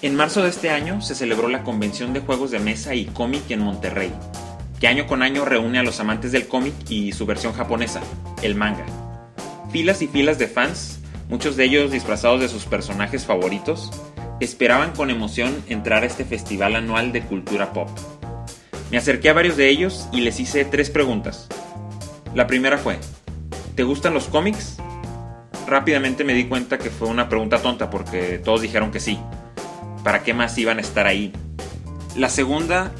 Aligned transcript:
En 0.00 0.14
marzo 0.14 0.44
de 0.44 0.50
este 0.50 0.70
año 0.70 1.00
se 1.00 1.16
celebró 1.16 1.48
la 1.48 1.64
Convención 1.64 2.12
de 2.12 2.20
Juegos 2.20 2.52
de 2.52 2.60
Mesa 2.60 2.94
y 2.94 3.06
Cómic 3.06 3.50
en 3.50 3.58
Monterrey, 3.58 4.12
que 4.78 4.86
año 4.86 5.08
con 5.08 5.24
año 5.24 5.44
reúne 5.44 5.80
a 5.80 5.82
los 5.82 5.98
amantes 5.98 6.30
del 6.30 6.46
cómic 6.46 6.72
y 6.88 7.10
su 7.10 7.26
versión 7.26 7.52
japonesa, 7.52 8.00
el 8.42 8.54
manga. 8.54 8.86
Filas 9.72 10.00
y 10.00 10.06
filas 10.06 10.38
de 10.38 10.46
fans, 10.46 11.00
muchos 11.28 11.56
de 11.56 11.64
ellos 11.64 11.90
disfrazados 11.90 12.40
de 12.40 12.48
sus 12.48 12.64
personajes 12.64 13.26
favoritos, 13.26 13.90
esperaban 14.38 14.92
con 14.92 15.10
emoción 15.10 15.64
entrar 15.66 16.04
a 16.04 16.06
este 16.06 16.24
festival 16.24 16.76
anual 16.76 17.10
de 17.10 17.22
cultura 17.22 17.72
pop. 17.72 17.88
Me 18.92 18.98
acerqué 18.98 19.30
a 19.30 19.34
varios 19.34 19.56
de 19.56 19.68
ellos 19.68 20.08
y 20.12 20.20
les 20.20 20.38
hice 20.38 20.64
tres 20.64 20.90
preguntas. 20.90 21.48
La 22.36 22.46
primera 22.46 22.78
fue, 22.78 23.00
¿te 23.74 23.82
gustan 23.82 24.14
los 24.14 24.28
cómics? 24.28 24.76
Rápidamente 25.66 26.22
me 26.22 26.34
di 26.34 26.44
cuenta 26.44 26.78
que 26.78 26.88
fue 26.88 27.08
una 27.08 27.28
pregunta 27.28 27.58
tonta 27.58 27.90
porque 27.90 28.38
todos 28.38 28.62
dijeron 28.62 28.92
que 28.92 29.00
sí. 29.00 29.18
¿Para 30.04 30.22
qué 30.22 30.34
más 30.34 30.56
iban 30.58 30.78
a 30.78 30.80
estar 30.80 31.06
ahí? 31.06 31.32
La 32.16 32.28
segunda, 32.28 32.92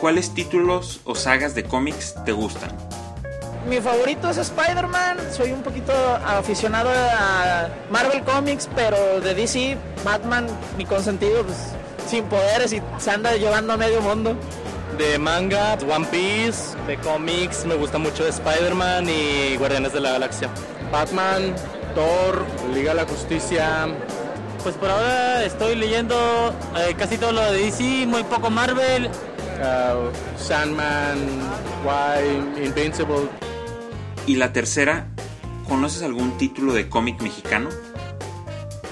¿cuáles 0.00 0.34
títulos 0.34 1.00
o 1.04 1.14
sagas 1.14 1.54
de 1.54 1.64
cómics 1.64 2.14
te 2.24 2.32
gustan? 2.32 2.70
Mi 3.68 3.80
favorito 3.80 4.30
es 4.30 4.36
Spider-Man, 4.38 5.18
soy 5.32 5.50
un 5.50 5.62
poquito 5.62 5.92
aficionado 6.24 6.88
a 6.90 7.68
Marvel 7.90 8.22
Comics, 8.22 8.68
pero 8.76 9.20
de 9.20 9.34
DC, 9.34 9.76
Batman, 10.04 10.46
mi 10.78 10.84
consentido, 10.84 11.42
pues 11.42 11.72
sin 12.08 12.24
poderes 12.26 12.72
y 12.72 12.80
se 12.98 13.10
anda 13.10 13.34
llevando 13.34 13.72
a 13.72 13.76
medio 13.76 14.00
mundo. 14.00 14.36
De 14.98 15.18
manga, 15.18 15.74
One 15.74 16.06
Piece, 16.06 16.76
de 16.86 16.96
cómics, 16.98 17.66
me 17.66 17.74
gusta 17.74 17.98
mucho 17.98 18.26
Spider-Man 18.26 19.08
y 19.08 19.56
Guardianes 19.56 19.92
de 19.92 20.00
la 20.00 20.12
Galaxia. 20.12 20.48
Batman, 20.92 21.54
Thor, 21.96 22.46
Liga 22.72 22.94
de 22.94 23.02
la 23.02 23.06
Justicia, 23.06 23.88
pues 24.66 24.74
por 24.78 24.90
ahora 24.90 25.44
estoy 25.44 25.76
leyendo 25.76 26.52
eh, 26.76 26.92
casi 26.98 27.18
todo 27.18 27.30
lo 27.30 27.40
de 27.40 27.56
DC, 27.56 28.04
muy 28.04 28.24
poco 28.24 28.50
Marvel. 28.50 29.06
Uh, 29.06 30.10
Sandman, 30.36 31.18
Why, 31.84 32.64
Invincible. 32.64 33.28
Y 34.26 34.34
la 34.34 34.52
tercera, 34.52 35.06
¿conoces 35.68 36.02
algún 36.02 36.36
título 36.36 36.72
de 36.72 36.88
cómic 36.88 37.22
mexicano? 37.22 37.68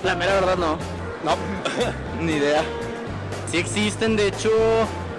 La 0.05 0.15
mera 0.15 0.35
verdad 0.35 0.57
no. 0.57 0.79
No, 1.25 1.37
ni 2.25 2.35
idea. 2.35 2.63
Sí 3.51 3.57
existen, 3.57 4.15
de 4.15 4.29
hecho, 4.29 4.51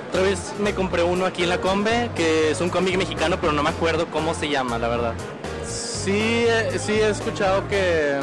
otra 0.08 0.22
vez 0.22 0.54
me 0.62 0.74
compré 0.74 1.04
uno 1.04 1.26
aquí 1.26 1.44
en 1.44 1.50
la 1.50 1.60
Combe, 1.60 2.12
que 2.16 2.52
es 2.52 2.62
un 2.62 2.70
cómic 2.70 2.96
mexicano, 2.98 3.40
pero 3.42 3.52
no 3.52 3.62
me 3.62 3.72
acuerdo 3.72 4.08
cómo 4.08 4.34
se 4.34 4.48
llama, 4.48 4.80
la 4.80 4.88
verdad. 4.88 5.16
Sí, 6.06 6.46
sí 6.78 6.92
he 6.92 7.10
escuchado 7.10 7.68
que 7.68 8.20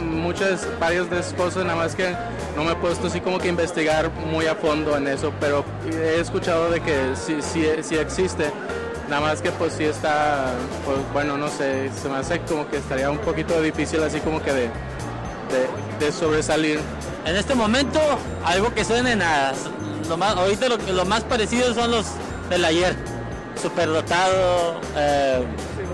muchas, 0.00 0.66
varias 0.80 1.10
de 1.10 1.20
esas 1.20 1.34
cosas, 1.34 1.64
nada 1.64 1.76
más 1.76 1.94
que 1.94 2.16
no 2.56 2.64
me 2.64 2.72
he 2.72 2.74
puesto 2.76 3.08
así 3.08 3.20
como 3.20 3.38
que 3.38 3.48
investigar 3.48 4.10
muy 4.10 4.46
a 4.46 4.54
fondo 4.54 4.96
en 4.96 5.06
eso, 5.06 5.30
pero 5.38 5.62
he 5.92 6.18
escuchado 6.18 6.70
de 6.70 6.80
que 6.80 7.14
sí, 7.14 7.36
sí, 7.42 7.96
existe. 7.96 8.50
Nada 9.10 9.20
más 9.20 9.42
que 9.42 9.52
pues 9.52 9.74
sí 9.74 9.84
está, 9.84 10.54
pues 10.86 10.96
bueno, 11.12 11.36
no 11.36 11.48
sé, 11.48 11.90
se 12.00 12.08
me 12.08 12.16
hace 12.16 12.40
como 12.40 12.66
que 12.70 12.78
estaría 12.78 13.10
un 13.10 13.18
poquito 13.18 13.60
difícil 13.60 14.02
así 14.02 14.18
como 14.20 14.40
que 14.42 14.54
de, 14.54 14.70
de, 16.00 16.12
sobresalir. 16.12 16.80
En 17.26 17.36
este 17.36 17.54
momento, 17.54 18.00
algo 18.46 18.72
que 18.72 18.82
suenen 18.82 19.20
a... 19.20 19.52
Lo 20.08 20.16
más, 20.16 20.36
ahorita 20.36 20.70
lo, 20.70 20.78
lo 20.78 21.04
más 21.04 21.22
parecido 21.24 21.74
son 21.74 21.90
los 21.90 22.06
del 22.48 22.64
ayer. 22.64 23.09
Superdotado, 23.60 24.80
eh, 24.96 25.44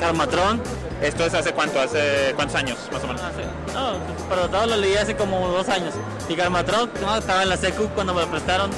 Carmatron 0.00 0.62
¿Esto 1.02 1.26
es 1.26 1.34
hace 1.34 1.52
cuánto? 1.52 1.78
¿Hace 1.78 2.32
cuántos 2.36 2.56
años, 2.56 2.78
más 2.90 3.04
o 3.04 3.06
menos? 3.06 3.22
no, 3.74 3.98
pero 4.30 4.48
todo 4.48 4.66
lo 4.66 4.76
leí 4.76 4.94
hace 4.94 5.14
como 5.14 5.46
dos 5.48 5.68
años. 5.68 5.94
Y 6.28 6.34
Garmatron, 6.34 6.90
no, 7.02 7.16
estaba 7.16 7.42
en 7.42 7.50
la 7.50 7.56
secu 7.58 7.88
cuando 7.94 8.14
me 8.14 8.22
lo 8.22 8.30
prestaron. 8.30 8.70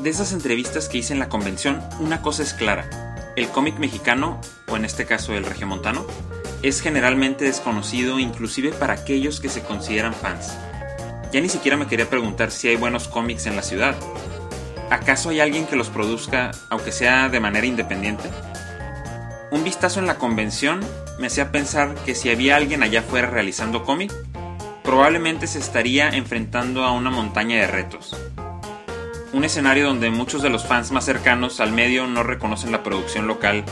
De 0.00 0.10
esas 0.10 0.32
entrevistas 0.32 0.88
que 0.88 0.98
hice 0.98 1.12
en 1.12 1.18
la 1.18 1.28
convención, 1.28 1.82
una 1.98 2.22
cosa 2.22 2.44
es 2.44 2.54
clara. 2.54 3.32
El 3.34 3.48
cómic 3.48 3.78
mexicano, 3.78 4.40
o 4.68 4.76
en 4.76 4.84
este 4.84 5.04
caso 5.04 5.34
el 5.34 5.44
regiomontano, 5.44 6.06
es 6.62 6.80
generalmente 6.80 7.44
desconocido 7.44 8.20
inclusive 8.20 8.70
para 8.70 8.94
aquellos 8.94 9.40
que 9.40 9.48
se 9.48 9.62
consideran 9.62 10.14
fans. 10.14 10.52
Ya 11.32 11.40
ni 11.40 11.48
siquiera 11.48 11.76
me 11.76 11.88
quería 11.88 12.08
preguntar 12.08 12.52
si 12.52 12.68
hay 12.68 12.76
buenos 12.76 13.08
cómics 13.08 13.46
en 13.46 13.56
la 13.56 13.62
ciudad. 13.62 13.96
¿Acaso 14.92 15.30
hay 15.30 15.40
alguien 15.40 15.66
que 15.66 15.74
los 15.74 15.88
produzca, 15.88 16.50
aunque 16.68 16.92
sea 16.92 17.30
de 17.30 17.40
manera 17.40 17.66
independiente? 17.66 18.28
Un 19.50 19.64
vistazo 19.64 20.00
en 20.00 20.06
la 20.06 20.18
convención 20.18 20.80
me 21.18 21.28
hacía 21.28 21.50
pensar 21.50 21.94
que 22.04 22.14
si 22.14 22.28
había 22.28 22.56
alguien 22.56 22.82
allá 22.82 23.00
afuera 23.00 23.30
realizando 23.30 23.84
cómic, 23.84 24.12
probablemente 24.84 25.46
se 25.46 25.60
estaría 25.60 26.10
enfrentando 26.10 26.84
a 26.84 26.92
una 26.92 27.08
montaña 27.08 27.56
de 27.56 27.68
retos. 27.68 28.14
Un 29.32 29.44
escenario 29.44 29.86
donde 29.86 30.10
muchos 30.10 30.42
de 30.42 30.50
los 30.50 30.66
fans 30.66 30.92
más 30.92 31.06
cercanos 31.06 31.60
al 31.60 31.72
medio 31.72 32.06
no 32.06 32.22
reconocen 32.22 32.70
la 32.70 32.82
producción 32.82 33.26
local 33.26 33.64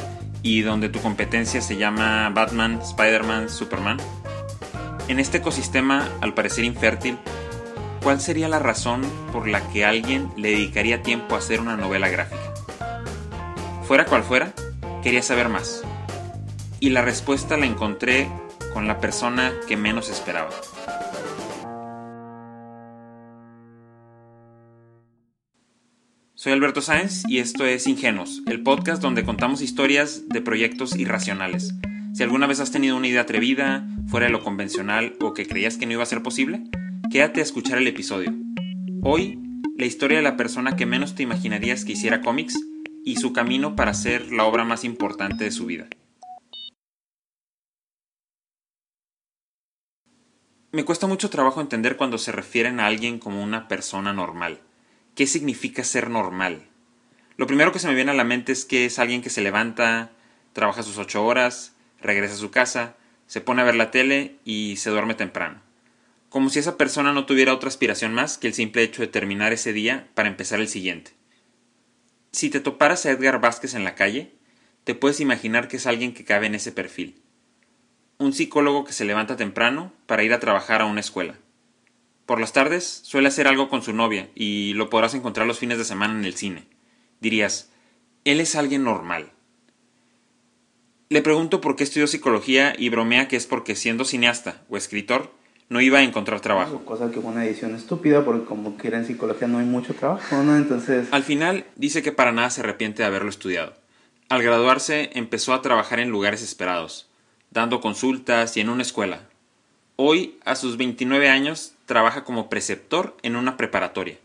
y 0.43 0.63
donde 0.63 0.89
tu 0.89 1.01
competencia 1.01 1.61
se 1.61 1.77
llama 1.77 2.31
Batman, 2.31 2.81
Spider-Man, 2.81 3.51
Superman. 3.51 3.99
En 5.09 5.21
este 5.21 5.37
ecosistema, 5.37 6.09
al 6.23 6.33
parecer 6.33 6.65
infértil, 6.65 7.19
¿cuál 8.03 8.21
sería 8.21 8.49
la 8.49 8.59
razón 8.59 9.03
por 9.33 9.49
la 9.49 9.69
que 9.69 9.85
alguien 9.85 10.31
le 10.37 10.51
dedicaría 10.51 11.03
tiempo 11.03 11.35
a 11.35 11.39
hacer 11.39 11.61
una 11.61 11.77
novela 11.77 12.09
gráfica? 12.09 12.55
Fuera 13.85 14.05
cual 14.05 14.23
fuera, 14.23 14.53
Quería 15.03 15.23
saber 15.23 15.49
más. 15.49 15.83
Y 16.79 16.91
la 16.91 17.01
respuesta 17.01 17.57
la 17.57 17.65
encontré 17.65 18.29
con 18.75 18.87
la 18.87 19.01
persona 19.01 19.53
que 19.67 19.79
menos 19.79 20.11
esperaba. 20.11 20.51
Soy 26.35 26.53
Alberto 26.53 26.83
Sáenz 26.83 27.23
y 27.29 27.39
esto 27.39 27.65
es 27.65 27.87
Ingenuos, 27.87 28.43
el 28.47 28.63
podcast 28.63 29.01
donde 29.01 29.25
contamos 29.25 29.63
historias 29.63 30.29
de 30.29 30.43
proyectos 30.43 30.97
irracionales. 30.97 31.75
Si 32.13 32.23
alguna 32.23 32.47
vez 32.47 32.61
has 32.61 32.71
tenido 32.71 32.97
una 32.97 33.09
idea 33.09 33.23
atrevida, 33.23 33.87
fuera 34.07 34.27
de 34.27 34.33
lo 34.33 34.43
convencional 34.43 35.17
o 35.21 35.33
que 35.33 35.47
creías 35.47 35.79
que 35.79 35.87
no 35.87 35.93
iba 35.93 36.03
a 36.03 36.07
ser 36.07 36.23
posible, 36.23 36.63
quédate 37.11 37.41
a 37.41 37.43
escuchar 37.43 37.79
el 37.79 37.89
episodio. 37.89 38.33
Hoy, 39.03 39.37
la 39.77 39.85
historia 39.85 40.19
de 40.19 40.23
la 40.23 40.37
persona 40.37 40.77
que 40.77 40.87
menos 40.87 41.17
te 41.17 41.25
imaginarías 41.25 41.85
que 41.85 41.93
hiciera 41.93 42.21
cómics 42.21 42.55
y 43.05 43.17
su 43.17 43.33
camino 43.33 43.75
para 43.75 43.95
ser 43.95 44.31
la 44.31 44.45
obra 44.45 44.65
más 44.65 44.85
importante 44.85 45.43
de 45.43 45.51
su 45.51 45.67
vida. 45.67 45.89
Me 50.71 50.85
cuesta 50.85 51.09
mucho 51.09 51.31
trabajo 51.31 51.61
entender 51.61 51.97
cuando 51.97 52.17
se 52.17 52.31
refieren 52.31 52.79
a 52.79 52.87
alguien 52.87 53.19
como 53.19 53.43
una 53.43 53.67
persona 53.67 54.13
normal. 54.13 54.61
¿Qué 55.17 55.27
significa 55.27 55.83
ser 55.83 56.11
normal? 56.11 56.69
Lo 57.37 57.49
primero 57.49 57.73
que 57.73 57.81
se 57.81 57.89
me 57.89 57.97
viene 57.97 58.13
a 58.13 58.15
la 58.15 58.23
mente 58.23 58.53
es 58.53 58.65
que 58.65 58.85
es 58.85 59.01
alguien 59.01 59.21
que 59.21 59.31
se 59.31 59.41
levanta, 59.41 60.13
trabaja 60.53 60.85
sus 60.85 60.97
ocho 60.97 61.25
horas, 61.25 61.75
regresa 62.01 62.35
a 62.35 62.39
su 62.39 62.53
casa, 62.53 62.95
se 63.27 63.41
pone 63.41 63.63
a 63.63 63.65
ver 63.65 63.75
la 63.75 63.91
tele 63.91 64.37
y 64.45 64.77
se 64.77 64.91
duerme 64.91 65.15
temprano. 65.15 65.70
Como 66.31 66.49
si 66.49 66.61
esa 66.61 66.79
persona 66.79 67.13
no 67.13 67.27
tuviera 67.27 67.53
otra 67.53 67.69
aspiración 67.69 68.15
más 68.15 68.39
que 68.39 68.47
el 68.47 68.55
simple 68.55 68.85
hecho 68.85 69.03
de 69.03 69.09
terminar 69.09 69.53
ese 69.53 69.73
día 69.73 70.09
para 70.15 70.29
empezar 70.29 70.61
el 70.61 70.69
siguiente. 70.69 71.11
Si 72.31 72.51
te 72.51 72.61
toparas 72.61 73.05
a 73.05 73.11
Edgar 73.11 73.41
Vázquez 73.41 73.75
en 73.75 73.83
la 73.83 73.97
calle, 73.97 74.33
te 74.85 74.95
puedes 74.95 75.19
imaginar 75.19 75.67
que 75.67 75.77
es 75.77 75.89
alguien 75.89 76.15
que 76.15 76.25
cabe 76.25 76.47
en 76.47 76.55
ese 76.55 76.71
perfil. 76.71 77.21
Un 78.19 78.33
psicólogo 78.33 78.85
que 78.85 78.93
se 78.93 79.05
levanta 79.05 79.37
temprano 79.37 79.93
para 80.07 80.23
ir 80.23 80.33
a 80.33 80.39
trabajar 80.39 80.83
a 80.83 80.87
una 80.87 81.01
escuela. 81.01 81.35
Por 82.27 82.39
las 82.39 82.53
tardes 82.53 83.01
suele 83.03 83.27
hacer 83.27 83.49
algo 83.49 83.69
con 83.69 83.83
su 83.83 83.93
novia 83.93 84.31
y 84.37 84.73
lo 84.75 84.89
podrás 84.89 85.15
encontrar 85.15 85.49
los 85.49 85.59
fines 85.59 85.79
de 85.79 85.85
semana 85.85 86.15
en 86.15 86.25
el 86.25 86.35
cine. 86.35 86.69
Dirías, 87.21 87.73
él 88.25 88.39
es 88.39 88.55
alguien 88.55 88.85
normal. 88.85 89.33
Le 91.09 91.23
pregunto 91.23 91.61
por 91.61 91.75
qué 91.75 91.83
estudió 91.83 92.07
psicología 92.07 92.73
y 92.79 92.89
bromea 92.89 93.27
que 93.27 93.35
es 93.35 93.47
porque 93.47 93.75
siendo 93.75 94.05
cineasta 94.05 94.63
o 94.69 94.77
escritor 94.77 95.40
no 95.71 95.81
iba 95.81 96.01
a 96.01 96.03
encontrar 96.03 96.41
trabajo. 96.41 96.83
Cosa 96.85 97.11
que 97.11 97.21
fue 97.21 97.31
una 97.31 97.47
edición 97.47 97.75
estúpida 97.75 98.25
porque 98.25 98.45
como 98.45 98.77
que 98.77 98.89
era 98.89 98.99
en 98.99 99.07
psicología 99.07 99.49
no 99.49 99.59
hay 99.59 99.67
mucho 99.67 99.95
trabajo, 99.95 100.43
¿no? 100.43 100.57
Entonces... 100.57 101.09
Al 101.13 101.23
final 101.23 101.65
dice 101.77 102.03
que 102.03 102.13
para 102.13 102.33
nada 102.33 102.51
se 102.51 102.61
arrepiente 102.61 103.03
de 103.03 103.07
haberlo 103.07 103.31
estudiado. 103.31 103.75
Al 104.29 104.43
graduarse 104.43 105.11
empezó 105.15 105.55
a 105.55 105.63
trabajar 105.63 106.01
en 106.01 106.11
lugares 106.11 106.43
esperados, 106.43 107.09
dando 107.51 107.81
consultas 107.81 108.57
y 108.57 108.61
en 108.61 108.69
una 108.69 108.83
escuela. 108.83 109.23
Hoy, 109.95 110.39
a 110.45 110.57
sus 110.57 110.77
29 110.77 111.29
años, 111.29 111.75
trabaja 111.87 112.25
como 112.25 112.49
preceptor 112.49 113.17
en 113.23 113.37
una 113.37 113.57
preparatoria. 113.57 114.19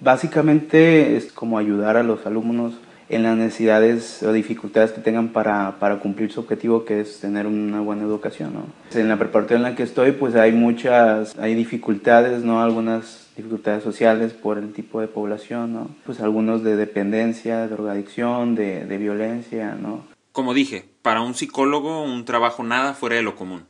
Básicamente 0.00 1.16
es 1.16 1.32
como 1.32 1.58
ayudar 1.58 1.96
a 1.96 2.02
los 2.04 2.26
alumnos 2.26 2.74
en 3.12 3.22
las 3.22 3.36
necesidades 3.36 4.22
o 4.22 4.32
dificultades 4.32 4.92
que 4.92 5.00
tengan 5.00 5.28
para, 5.28 5.78
para, 5.78 5.98
cumplir 5.98 6.32
su 6.32 6.40
objetivo, 6.40 6.84
que 6.84 7.00
es 7.00 7.20
tener 7.20 7.46
una 7.46 7.80
buena 7.80 8.02
educación. 8.02 8.54
¿no? 8.54 8.98
En 8.98 9.08
la 9.08 9.18
preparatoria 9.18 9.58
en 9.58 9.62
la 9.62 9.76
que 9.76 9.82
estoy, 9.82 10.12
pues 10.12 10.34
hay 10.34 10.52
muchas, 10.52 11.38
hay 11.38 11.54
dificultades, 11.54 12.42
¿no? 12.42 12.62
Algunas 12.62 13.28
dificultades 13.36 13.82
sociales 13.82 14.32
por 14.32 14.58
el 14.58 14.72
tipo 14.72 15.00
de 15.00 15.08
población, 15.08 15.74
¿no? 15.74 15.90
Pues 16.06 16.20
algunos 16.20 16.64
de 16.64 16.76
dependencia, 16.76 17.60
de 17.60 17.68
drogadicción, 17.68 18.54
de, 18.54 18.84
de 18.86 18.98
violencia, 18.98 19.74
¿no? 19.74 20.04
Como 20.32 20.54
dije, 20.54 20.86
para 21.02 21.20
un 21.20 21.34
psicólogo 21.34 22.02
un 22.02 22.24
trabajo 22.24 22.62
nada 22.62 22.94
fuera 22.94 23.16
de 23.16 23.22
lo 23.22 23.36
común. 23.36 23.66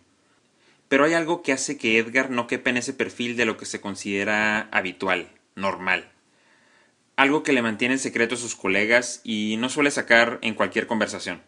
Pero 0.89 1.05
hay 1.05 1.15
algo 1.15 1.43
que 1.43 1.53
hace 1.53 1.77
que 1.77 1.99
Edgar 1.99 2.31
no 2.31 2.47
quepa 2.47 2.71
en 2.71 2.77
ese 2.77 2.93
perfil 2.93 3.37
de 3.37 3.47
lo 3.47 3.57
que 3.57 3.65
se 3.65 3.81
considera 3.81 4.69
habitual, 4.71 5.27
normal. 5.57 6.12
Algo 7.17 7.43
que 7.43 7.53
le 7.53 7.63
mantiene 7.63 7.95
en 7.95 8.01
secreto 8.01 8.35
a 8.35 8.39
sus 8.39 8.57
colegas 8.57 9.21
y 9.25 9.57
no 9.59 9.69
suele 9.69 9.91
sacar 9.91 10.39
en 10.43 10.55
cualquier 10.55 10.87
conversación. 10.87 11.43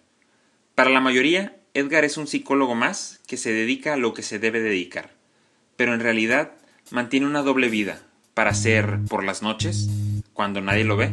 Para 0.74 0.90
la 0.90 1.00
mayoría, 1.00 1.56
Edgar 1.72 2.04
es 2.04 2.16
un 2.16 2.26
psicólogo 2.26 2.74
más 2.74 3.20
que 3.26 3.36
se 3.36 3.52
dedica 3.52 3.94
a 3.94 3.96
lo 3.96 4.14
que 4.14 4.22
se 4.22 4.38
debe 4.38 4.60
dedicar, 4.60 5.10
pero 5.76 5.94
en 5.94 6.00
realidad 6.00 6.52
mantiene 6.90 7.26
una 7.26 7.42
doble 7.42 7.68
vida 7.68 8.02
para 8.34 8.54
ser, 8.54 9.00
por 9.08 9.24
las 9.24 9.42
noches, 9.42 9.88
cuando 10.32 10.60
nadie 10.60 10.84
lo 10.84 10.96
ve, 10.96 11.12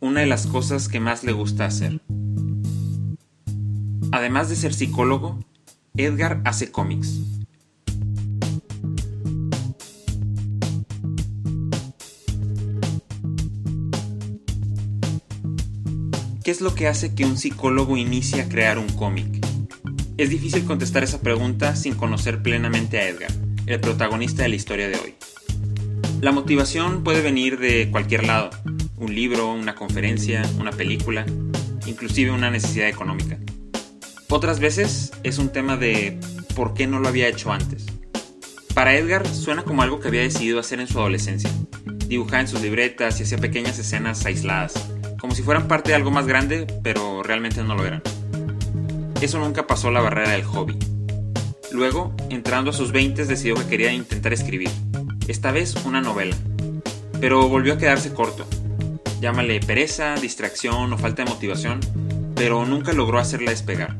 una 0.00 0.20
de 0.20 0.26
las 0.26 0.46
cosas 0.46 0.88
que 0.88 1.00
más 1.00 1.24
le 1.24 1.32
gusta 1.32 1.66
hacer. 1.66 2.00
Además 4.12 4.48
de 4.48 4.56
ser 4.56 4.74
psicólogo, 4.74 5.44
Edgar 5.96 6.40
hace 6.44 6.70
cómics. 6.70 7.20
¿Qué 16.50 16.54
es 16.54 16.60
lo 16.60 16.74
que 16.74 16.88
hace 16.88 17.14
que 17.14 17.24
un 17.24 17.38
psicólogo 17.38 17.96
inicie 17.96 18.42
a 18.42 18.48
crear 18.48 18.76
un 18.76 18.88
cómic? 18.88 19.38
Es 20.16 20.30
difícil 20.30 20.64
contestar 20.64 21.04
esa 21.04 21.20
pregunta 21.20 21.76
sin 21.76 21.94
conocer 21.94 22.42
plenamente 22.42 22.98
a 22.98 23.08
Edgar, 23.08 23.30
el 23.66 23.78
protagonista 23.78 24.42
de 24.42 24.48
la 24.48 24.56
historia 24.56 24.88
de 24.88 24.96
hoy. 24.96 25.14
La 26.20 26.32
motivación 26.32 27.04
puede 27.04 27.22
venir 27.22 27.60
de 27.60 27.88
cualquier 27.92 28.26
lado, 28.26 28.50
un 28.96 29.14
libro, 29.14 29.52
una 29.52 29.76
conferencia, 29.76 30.42
una 30.58 30.72
película, 30.72 31.24
inclusive 31.86 32.32
una 32.32 32.50
necesidad 32.50 32.88
económica. 32.88 33.38
Otras 34.28 34.58
veces 34.58 35.12
es 35.22 35.38
un 35.38 35.50
tema 35.50 35.76
de 35.76 36.18
por 36.56 36.74
qué 36.74 36.88
no 36.88 36.98
lo 36.98 37.06
había 37.06 37.28
hecho 37.28 37.52
antes. 37.52 37.86
Para 38.74 38.96
Edgar 38.96 39.24
suena 39.28 39.62
como 39.62 39.82
algo 39.82 40.00
que 40.00 40.08
había 40.08 40.22
decidido 40.22 40.58
hacer 40.58 40.80
en 40.80 40.88
su 40.88 40.98
adolescencia. 40.98 41.50
Dibujaba 42.08 42.40
en 42.40 42.48
sus 42.48 42.60
libretas 42.60 43.20
y 43.20 43.22
hacía 43.22 43.38
pequeñas 43.38 43.78
escenas 43.78 44.26
aisladas, 44.26 44.90
como 45.20 45.34
si 45.34 45.42
fueran 45.42 45.68
parte 45.68 45.90
de 45.90 45.96
algo 45.96 46.10
más 46.10 46.26
grande, 46.26 46.66
pero 46.82 47.22
realmente 47.22 47.62
no 47.62 47.74
lo 47.74 47.84
eran. 47.84 48.02
Eso 49.20 49.38
nunca 49.38 49.66
pasó 49.66 49.90
la 49.90 50.00
barrera 50.00 50.30
del 50.30 50.44
hobby. 50.44 50.76
Luego, 51.72 52.14
entrando 52.30 52.70
a 52.70 52.72
sus 52.72 52.90
20, 52.90 53.26
decidió 53.26 53.54
que 53.54 53.66
quería 53.66 53.92
intentar 53.92 54.32
escribir, 54.32 54.70
esta 55.28 55.52
vez 55.52 55.74
una 55.84 56.00
novela, 56.00 56.34
pero 57.20 57.48
volvió 57.48 57.74
a 57.74 57.78
quedarse 57.78 58.12
corto. 58.14 58.46
Llámale 59.20 59.60
pereza, 59.60 60.14
distracción 60.14 60.92
o 60.92 60.98
falta 60.98 61.22
de 61.22 61.30
motivación, 61.30 61.80
pero 62.34 62.64
nunca 62.64 62.94
logró 62.94 63.18
hacerla 63.18 63.50
despegar. 63.50 63.94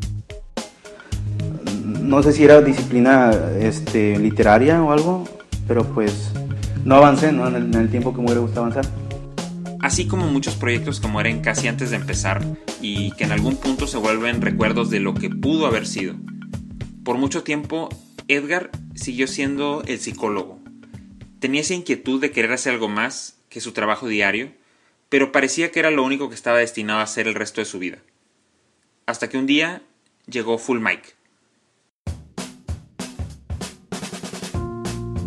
No 1.84 2.22
sé 2.22 2.32
si 2.32 2.44
era 2.44 2.62
disciplina 2.62 3.30
este, 3.60 4.18
literaria 4.18 4.82
o 4.82 4.90
algo, 4.90 5.28
pero 5.68 5.84
pues 5.84 6.32
no 6.84 6.96
avancé 6.96 7.28
en, 7.28 7.40
el, 7.40 7.56
en 7.56 7.74
el 7.74 7.90
tiempo 7.90 8.12
que 8.12 8.18
me 8.18 8.24
hubiera 8.24 8.40
gustado 8.40 8.66
avanzar 8.66 9.09
así 9.82 10.06
como 10.06 10.26
muchos 10.26 10.54
proyectos 10.54 11.00
que 11.00 11.08
mueren 11.08 11.40
casi 11.40 11.68
antes 11.68 11.90
de 11.90 11.96
empezar 11.96 12.44
y 12.80 13.12
que 13.12 13.24
en 13.24 13.32
algún 13.32 13.56
punto 13.56 13.86
se 13.86 13.98
vuelven 13.98 14.42
recuerdos 14.42 14.90
de 14.90 15.00
lo 15.00 15.14
que 15.14 15.30
pudo 15.30 15.66
haber 15.66 15.86
sido. 15.86 16.14
Por 17.04 17.16
mucho 17.16 17.42
tiempo, 17.42 17.88
Edgar 18.28 18.70
siguió 18.94 19.26
siendo 19.26 19.82
el 19.86 19.98
psicólogo. 19.98 20.60
Tenía 21.38 21.62
esa 21.62 21.74
inquietud 21.74 22.20
de 22.20 22.30
querer 22.30 22.52
hacer 22.52 22.74
algo 22.74 22.88
más 22.88 23.38
que 23.48 23.60
su 23.60 23.72
trabajo 23.72 24.06
diario, 24.06 24.52
pero 25.08 25.32
parecía 25.32 25.72
que 25.72 25.80
era 25.80 25.90
lo 25.90 26.04
único 26.04 26.28
que 26.28 26.34
estaba 26.34 26.58
destinado 26.58 27.00
a 27.00 27.04
hacer 27.04 27.26
el 27.26 27.34
resto 27.34 27.60
de 27.60 27.64
su 27.64 27.78
vida. 27.78 27.98
Hasta 29.06 29.28
que 29.28 29.38
un 29.38 29.46
día 29.46 29.82
llegó 30.26 30.58
Full 30.58 30.80
Mike. 30.80 31.14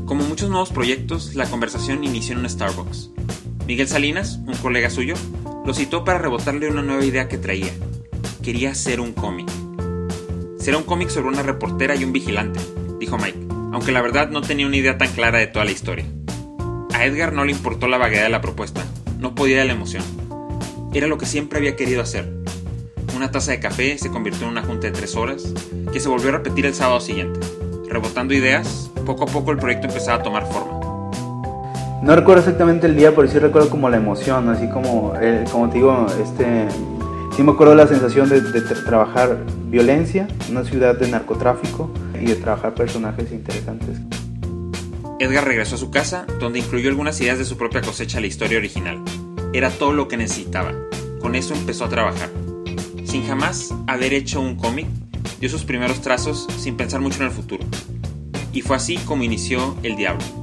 Como 0.06 0.24
muchos 0.26 0.50
nuevos 0.50 0.70
proyectos, 0.70 1.34
la 1.34 1.50
conversación 1.50 2.04
inició 2.04 2.34
en 2.34 2.42
un 2.42 2.50
Starbucks. 2.50 3.10
Miguel 3.66 3.88
Salinas, 3.88 4.40
un 4.46 4.56
colega 4.56 4.90
suyo, 4.90 5.16
lo 5.66 5.74
citó 5.74 6.04
para 6.04 6.20
rebotarle 6.20 6.70
una 6.70 6.82
nueva 6.82 7.06
idea 7.06 7.30
que 7.30 7.38
traía. 7.38 7.72
Quería 8.42 8.72
hacer 8.72 9.00
un 9.00 9.14
cómic. 9.14 9.50
Será 10.60 10.78
un 10.78 10.84
cómic 10.84 11.08
sobre 11.08 11.30
una 11.30 11.44
reportera 11.44 11.96
y 11.96 12.04
un 12.04 12.12
vigilante, 12.12 12.60
dijo 13.00 13.18
Mike, 13.18 13.40
aunque 13.72 13.94
la 13.94 14.02
verdad 14.02 14.30
no 14.30 14.42
tenía 14.42 14.68
una 14.68 14.76
idea 14.76 14.98
tan 14.98 15.10
clara 15.14 15.40
de 15.40 15.48
toda 15.48 15.64
la 15.64 15.72
historia. 15.72 16.06
A 16.94 17.06
Edgar 17.06 17.32
no 17.32 17.46
le 17.46 17.54
importó 17.54 17.88
la 17.88 17.98
vaguedad 17.98 18.24
de 18.24 18.30
la 18.30 18.42
propuesta, 18.42 18.84
no 19.20 19.34
podía 19.34 19.60
de 19.60 19.66
la 19.66 19.74
emoción. 19.74 20.04
Era 20.94 21.08
lo 21.08 21.18
que 21.18 21.26
siempre 21.26 21.60
había 21.60 21.78
querido 21.78 22.02
hacer. 22.02 22.30
Una 23.16 23.32
taza 23.32 23.52
de 23.52 23.62
café 23.62 23.98
se 23.98 24.12
convirtió 24.12 24.46
en 24.46 24.52
una 24.52 24.64
junta 24.64 24.88
de 24.88 24.94
tres 24.94 25.16
horas, 25.16 25.54
que 25.94 26.02
se 26.02 26.10
volvió 26.10 26.30
a 26.30 26.34
repetir 26.34 26.66
el 26.66 26.76
sábado 26.76 27.00
siguiente. 27.00 27.40
Rebotando 27.88 28.34
ideas, 28.34 28.92
poco 29.06 29.24
a 29.24 29.28
poco 29.28 29.52
el 29.52 29.58
proyecto 29.58 29.88
empezaba 29.88 30.20
a 30.20 30.24
tomar 30.24 30.52
forma. 30.52 30.73
No 32.04 32.18
recuerdo 32.18 32.42
exactamente 32.42 32.86
el 32.86 32.98
día, 32.98 33.16
pero 33.16 33.30
sí 33.30 33.40
recuerdo 33.40 33.70
como 33.70 33.90
la 33.90 33.96
emoción, 33.96 34.50
así 34.50 34.68
como, 34.68 35.14
eh, 35.22 35.46
como 35.50 35.70
te 35.70 35.76
digo, 35.76 36.06
este, 36.22 36.68
sí 37.34 37.44
me 37.44 37.54
acuerdo 37.54 37.76
la 37.76 37.88
sensación 37.88 38.28
de, 38.28 38.42
trabajar 38.86 39.38
violencia, 39.68 40.28
una 40.50 40.66
ciudad 40.66 41.00
de 41.00 41.08
narcotráfico 41.08 41.90
y 42.22 42.26
de 42.26 42.36
trabajar 42.36 42.74
personajes 42.74 43.32
interesantes. 43.32 44.02
Edgar 45.18 45.46
regresó 45.46 45.76
a 45.76 45.78
su 45.78 45.92
casa, 45.92 46.26
donde 46.42 46.60
incluyó 46.60 46.90
algunas 46.90 47.22
ideas 47.22 47.38
de 47.38 47.46
su 47.46 47.56
propia 47.56 47.80
cosecha 47.80 48.18
a 48.18 48.22
la 48.22 48.28
historia 48.28 48.58
original. 48.58 49.02
Era 49.54 49.70
todo 49.70 49.94
lo 49.94 50.10
que 50.10 50.18
necesitaba. 50.18 50.74
Con 51.22 51.36
eso 51.36 51.54
empezó 51.54 51.86
a 51.86 51.90
trabajar. 51.90 52.30
Sin 53.06 53.26
jamás 53.26 53.74
haber 53.88 54.14
hecho 54.14 54.42
un 54.42 54.58
cómic, 54.58 54.88
dio 55.40 55.48
sus 55.48 55.64
primeros 55.64 56.02
trazos 56.02 56.48
sin 56.58 56.76
pensar 56.76 57.00
mucho 57.00 57.22
en 57.22 57.28
el 57.28 57.32
futuro. 57.32 57.64
Y 58.52 58.60
fue 58.60 58.76
así 58.76 58.98
como 58.98 59.24
inició 59.24 59.78
El 59.84 59.96
Diablo 59.96 60.43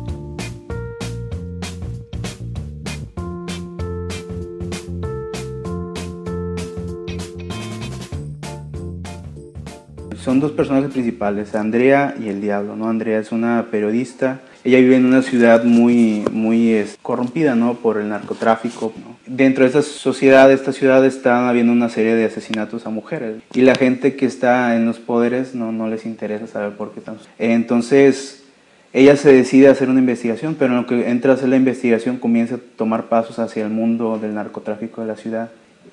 son 10.22 10.38
dos 10.38 10.52
personajes 10.52 10.90
principales, 10.90 11.54
Andrea 11.54 12.14
y 12.20 12.28
el 12.28 12.40
Diablo, 12.40 12.76
¿no? 12.76 12.88
Andrea 12.88 13.18
es 13.18 13.32
una 13.32 13.66
periodista, 13.70 14.40
ella 14.64 14.78
vive 14.78 14.96
en 14.96 15.06
una 15.06 15.22
ciudad 15.22 15.64
muy, 15.64 16.24
muy 16.30 16.84
corrompida, 17.00 17.54
¿no? 17.54 17.74
Por 17.74 17.96
el 17.98 18.08
narcotráfico. 18.10 18.92
Dentro 19.26 19.64
de 19.64 19.68
esta 19.68 19.82
sociedad, 19.82 20.48
de 20.48 20.54
esta 20.54 20.72
ciudad, 20.72 21.04
están 21.06 21.44
habiendo 21.44 21.72
una 21.72 21.88
serie 21.88 22.14
de 22.14 22.26
asesinatos 22.26 22.86
a 22.86 22.90
mujeres. 22.90 23.36
Y 23.54 23.62
la 23.62 23.74
gente 23.74 24.16
que 24.16 24.26
está 24.26 24.76
en 24.76 24.84
los 24.84 24.98
poderes 24.98 25.54
no, 25.54 25.72
no 25.72 25.88
les 25.88 26.04
interesa 26.04 26.46
saber 26.46 26.72
por 26.72 26.92
qué 26.92 27.00
están. 27.00 27.16
Entonces, 27.38 28.44
ella 28.92 29.16
se 29.16 29.32
decide 29.32 29.68
a 29.68 29.72
hacer 29.72 29.88
una 29.88 30.00
investigación, 30.00 30.56
pero 30.58 30.72
en 30.72 30.80
lo 30.82 30.86
que 30.86 31.08
entra 31.08 31.32
a 31.32 31.34
hacer 31.36 31.48
la 31.48 31.56
investigación 31.56 32.18
comienza 32.18 32.56
a 32.56 32.60
tomar 32.76 33.04
pasos 33.04 33.38
hacia 33.38 33.64
el 33.64 33.70
mundo 33.70 34.18
del 34.18 34.34
narcotráfico 34.34 35.00
de 35.00 35.06
la 35.06 35.16
ciudad 35.16 35.50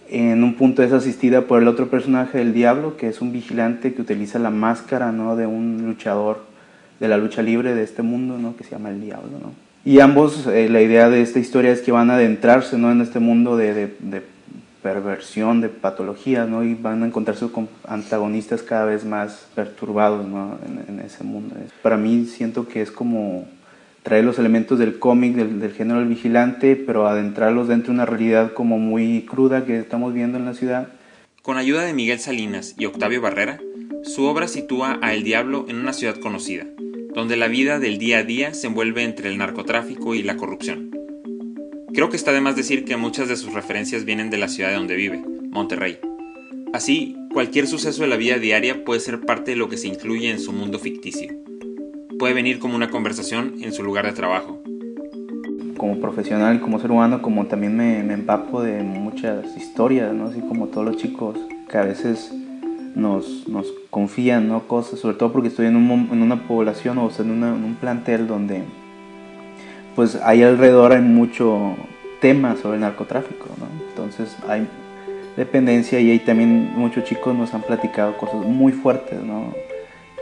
en 0.10 0.44
un 0.44 0.56
punto 0.56 0.84
es 0.84 0.92
asistida 0.92 1.42
por 1.42 1.62
el 1.62 1.68
otro 1.68 1.90
personaje 1.90 2.38
del 2.38 2.54
diablo, 2.54 2.98
que 2.98 3.08
es 3.08 3.22
un 3.22 3.32
vigilante 3.32 3.94
que 3.94 4.02
utiliza 4.02 4.40
la 4.40 4.50
máscara 4.50 5.12
¿no? 5.12 5.36
de 5.36 5.46
un 5.46 5.86
luchador 5.86 6.42
de 7.00 7.08
la 7.08 7.18
lucha 7.18 7.42
libre 7.42 7.76
de 7.76 7.84
este 7.84 8.02
mundo, 8.02 8.38
¿no? 8.38 8.56
que 8.56 8.64
se 8.64 8.72
llama 8.72 8.90
el 8.90 9.02
diablo. 9.02 9.32
¿no? 9.42 9.52
Y 9.86 10.00
ambos, 10.00 10.48
eh, 10.48 10.70
la 10.70 10.82
idea 10.82 11.10
de 11.10 11.22
esta 11.22 11.40
historia 11.40 11.72
es 11.72 11.82
que 11.82 11.92
van 11.92 12.10
a 12.10 12.16
adentrarse 12.16 12.78
¿no? 12.78 12.92
en 12.92 13.02
este 13.02 13.20
mundo 13.20 13.58
de, 13.58 13.74
de, 14.00 14.22
perversión, 14.82 15.60
de 15.60 15.68
patología, 15.68 16.46
¿no? 16.46 16.64
y 16.64 16.74
van 16.74 17.04
a 17.04 17.08
encontrarse 17.08 17.50
con 17.50 17.68
antagonistas 17.86 18.62
cada 18.64 18.86
vez 18.86 19.04
más 19.04 19.48
perturbados 19.54 20.26
¿no? 20.26 20.58
en 20.66 21.02
ese 21.02 21.24
mundo. 21.26 21.56
Para 21.82 21.98
mí 21.98 22.26
siento 22.26 22.68
que 22.68 22.82
es 22.82 22.92
como 22.92 23.46
traer 24.04 24.24
los 24.24 24.39
elementos 24.39 24.80
del 24.80 25.00
cómic, 25.00 25.36
del, 25.36 25.72
género 25.74 26.00
del 26.00 26.08
vigilante, 26.08 26.75
pero 26.75 27.08
adentrarlos 27.08 27.68
dentro 27.68 27.88
de 27.88 27.96
una 27.96 28.06
realidad 28.06 28.54
como 28.54 28.80
muy 28.80 29.24
cruda 29.25 29.66
que 29.66 29.80
estamos 29.80 30.13
viendo 30.13 30.38
en 30.38 30.46
la 30.46 30.54
ciudad. 30.54 30.89
Con 31.42 31.58
ayuda 31.58 31.84
de 31.84 31.94
Miguel 31.94 32.20
Salinas 32.20 32.75
y 32.77 32.86
Octavio 32.86 33.22
Barrera, 33.22 33.60
su 34.04 34.25
obra 34.25 34.48
sitúa 34.48 35.00
a 35.01 35.13
El 35.13 35.24
Diablo 35.24 35.66
en 35.68 35.77
una 35.77 35.94
ciudad 35.94 36.16
conocida, 36.16 36.66
donde 37.13 37.36
la 37.36 37.48
vida 37.48 37.80
del 37.80 37.98
día 37.98 38.20
a 38.20 38.24
día 38.24 38.54
se 38.54 38.68
envuelve 38.68 39.04
entre 39.04 39.30
el 39.30 39.38
narcotráfico 39.38 40.16
y 40.16 40.24
la 40.24 40.38
corrupción. 40.38 40.92
Creo 41.94 42.10
que 42.10 42.18
está 42.18 42.32
de 42.32 42.42
más 42.42 42.56
decir 42.56 42.86
que 42.86 42.98
muchas 42.98 43.27
de 43.27 43.36
sus 43.36 43.54
referencias 43.54 44.06
vienen 44.06 44.30
de 44.30 44.38
la 44.38 44.48
ciudad 44.48 44.70
de 44.70 44.75
donde 44.75 44.96
vive, 44.96 45.22
Monterrey. 45.50 46.00
Así, 46.74 47.16
cualquier 47.34 47.68
suceso 47.68 48.04
de 48.04 48.10
la 48.10 48.18
vida 48.18 48.38
diaria 48.38 48.84
puede 48.84 49.00
ser 49.00 49.22
parte 49.22 49.51
de 49.51 49.58
lo 49.58 49.70
que 49.70 49.77
se 49.77 49.88
incluye 49.88 50.30
en 50.30 50.39
su 50.39 50.51
mundo 50.51 50.80
ficticio 50.80 51.47
puede 52.18 52.34
venir 52.34 52.60
como 52.60 52.76
una 52.76 52.90
conversación 52.90 53.56
en 53.62 53.74
su 53.74 53.84
lugar 53.84 54.06
de 54.06 54.14
trabajo. 54.14 54.60
Como 55.78 56.00
profesional, 56.00 56.60
como 56.60 56.80
ser 56.80 56.92
humano, 56.92 57.22
como 57.22 57.46
también 57.46 57.76
me, 57.76 58.04
me 58.04 58.14
empapo 58.14 58.62
de 58.62 58.82
muchas 58.82 59.56
historias, 59.56 60.14
¿no? 60.14 60.26
Así 60.26 60.42
como 60.42 60.68
todos 60.68 60.86
los 60.86 60.98
chicos 60.98 61.38
que 61.70 61.78
a 61.78 61.84
veces 61.84 62.34
nos, 62.96 63.48
nos 63.48 63.68
confían, 63.92 64.48
¿no? 64.48 64.68
Cosas, 64.68 65.00
sobre 65.00 65.18
todo 65.18 65.32
porque 65.32 65.50
estoy 65.50 65.68
en, 65.68 65.76
un, 65.76 66.10
en 66.12 66.22
una 66.22 66.48
población 66.48 66.98
o 66.98 67.12
en, 67.20 67.30
en, 67.30 67.44
un 67.44 67.76
plantel 67.80 68.28
donde 68.28 68.64
pues 69.96 70.16
ahí 70.16 70.44
alrededor 70.44 70.94
hay 70.94 71.02
mucho 71.02 71.76
tema 72.22 72.56
sobre 72.56 72.76
el 72.76 72.82
narcotráfico, 72.82 73.46
¿no? 73.60 73.68
Entonces 73.90 74.36
hay 74.48 74.68
dependencia 75.36 76.00
y 76.00 76.10
ahí 76.10 76.20
también 76.20 76.74
muchos 76.76 77.04
chicos 77.04 77.36
nos 77.36 77.54
han 77.54 77.62
platicado 77.62 78.18
cosas 78.18 78.44
muy 78.46 78.72
fuertes, 78.72 79.22
¿no? 79.22 79.54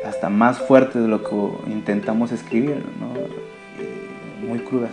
Hasta 0.05 0.29
más 0.29 0.59
fuertes 0.59 1.01
de 1.01 1.07
lo 1.07 1.23
que 1.23 1.35
intentamos 1.71 2.31
escribir, 2.31 2.83
muy 4.47 4.59
crudas. 4.59 4.91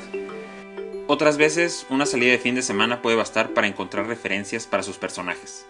Otras 1.07 1.37
veces, 1.37 1.87
una 1.91 2.07
salida 2.07 2.33
de 2.33 2.39
fin 2.39 2.55
de 2.55 2.63
semana 2.63 3.03
puede 3.03 3.17
bastar 3.17 3.51
para 3.51 3.67
encontrar 3.67 4.07
referencias 4.07 4.67
para 4.67 4.83
sus 4.83 4.97
personajes. 4.97 5.67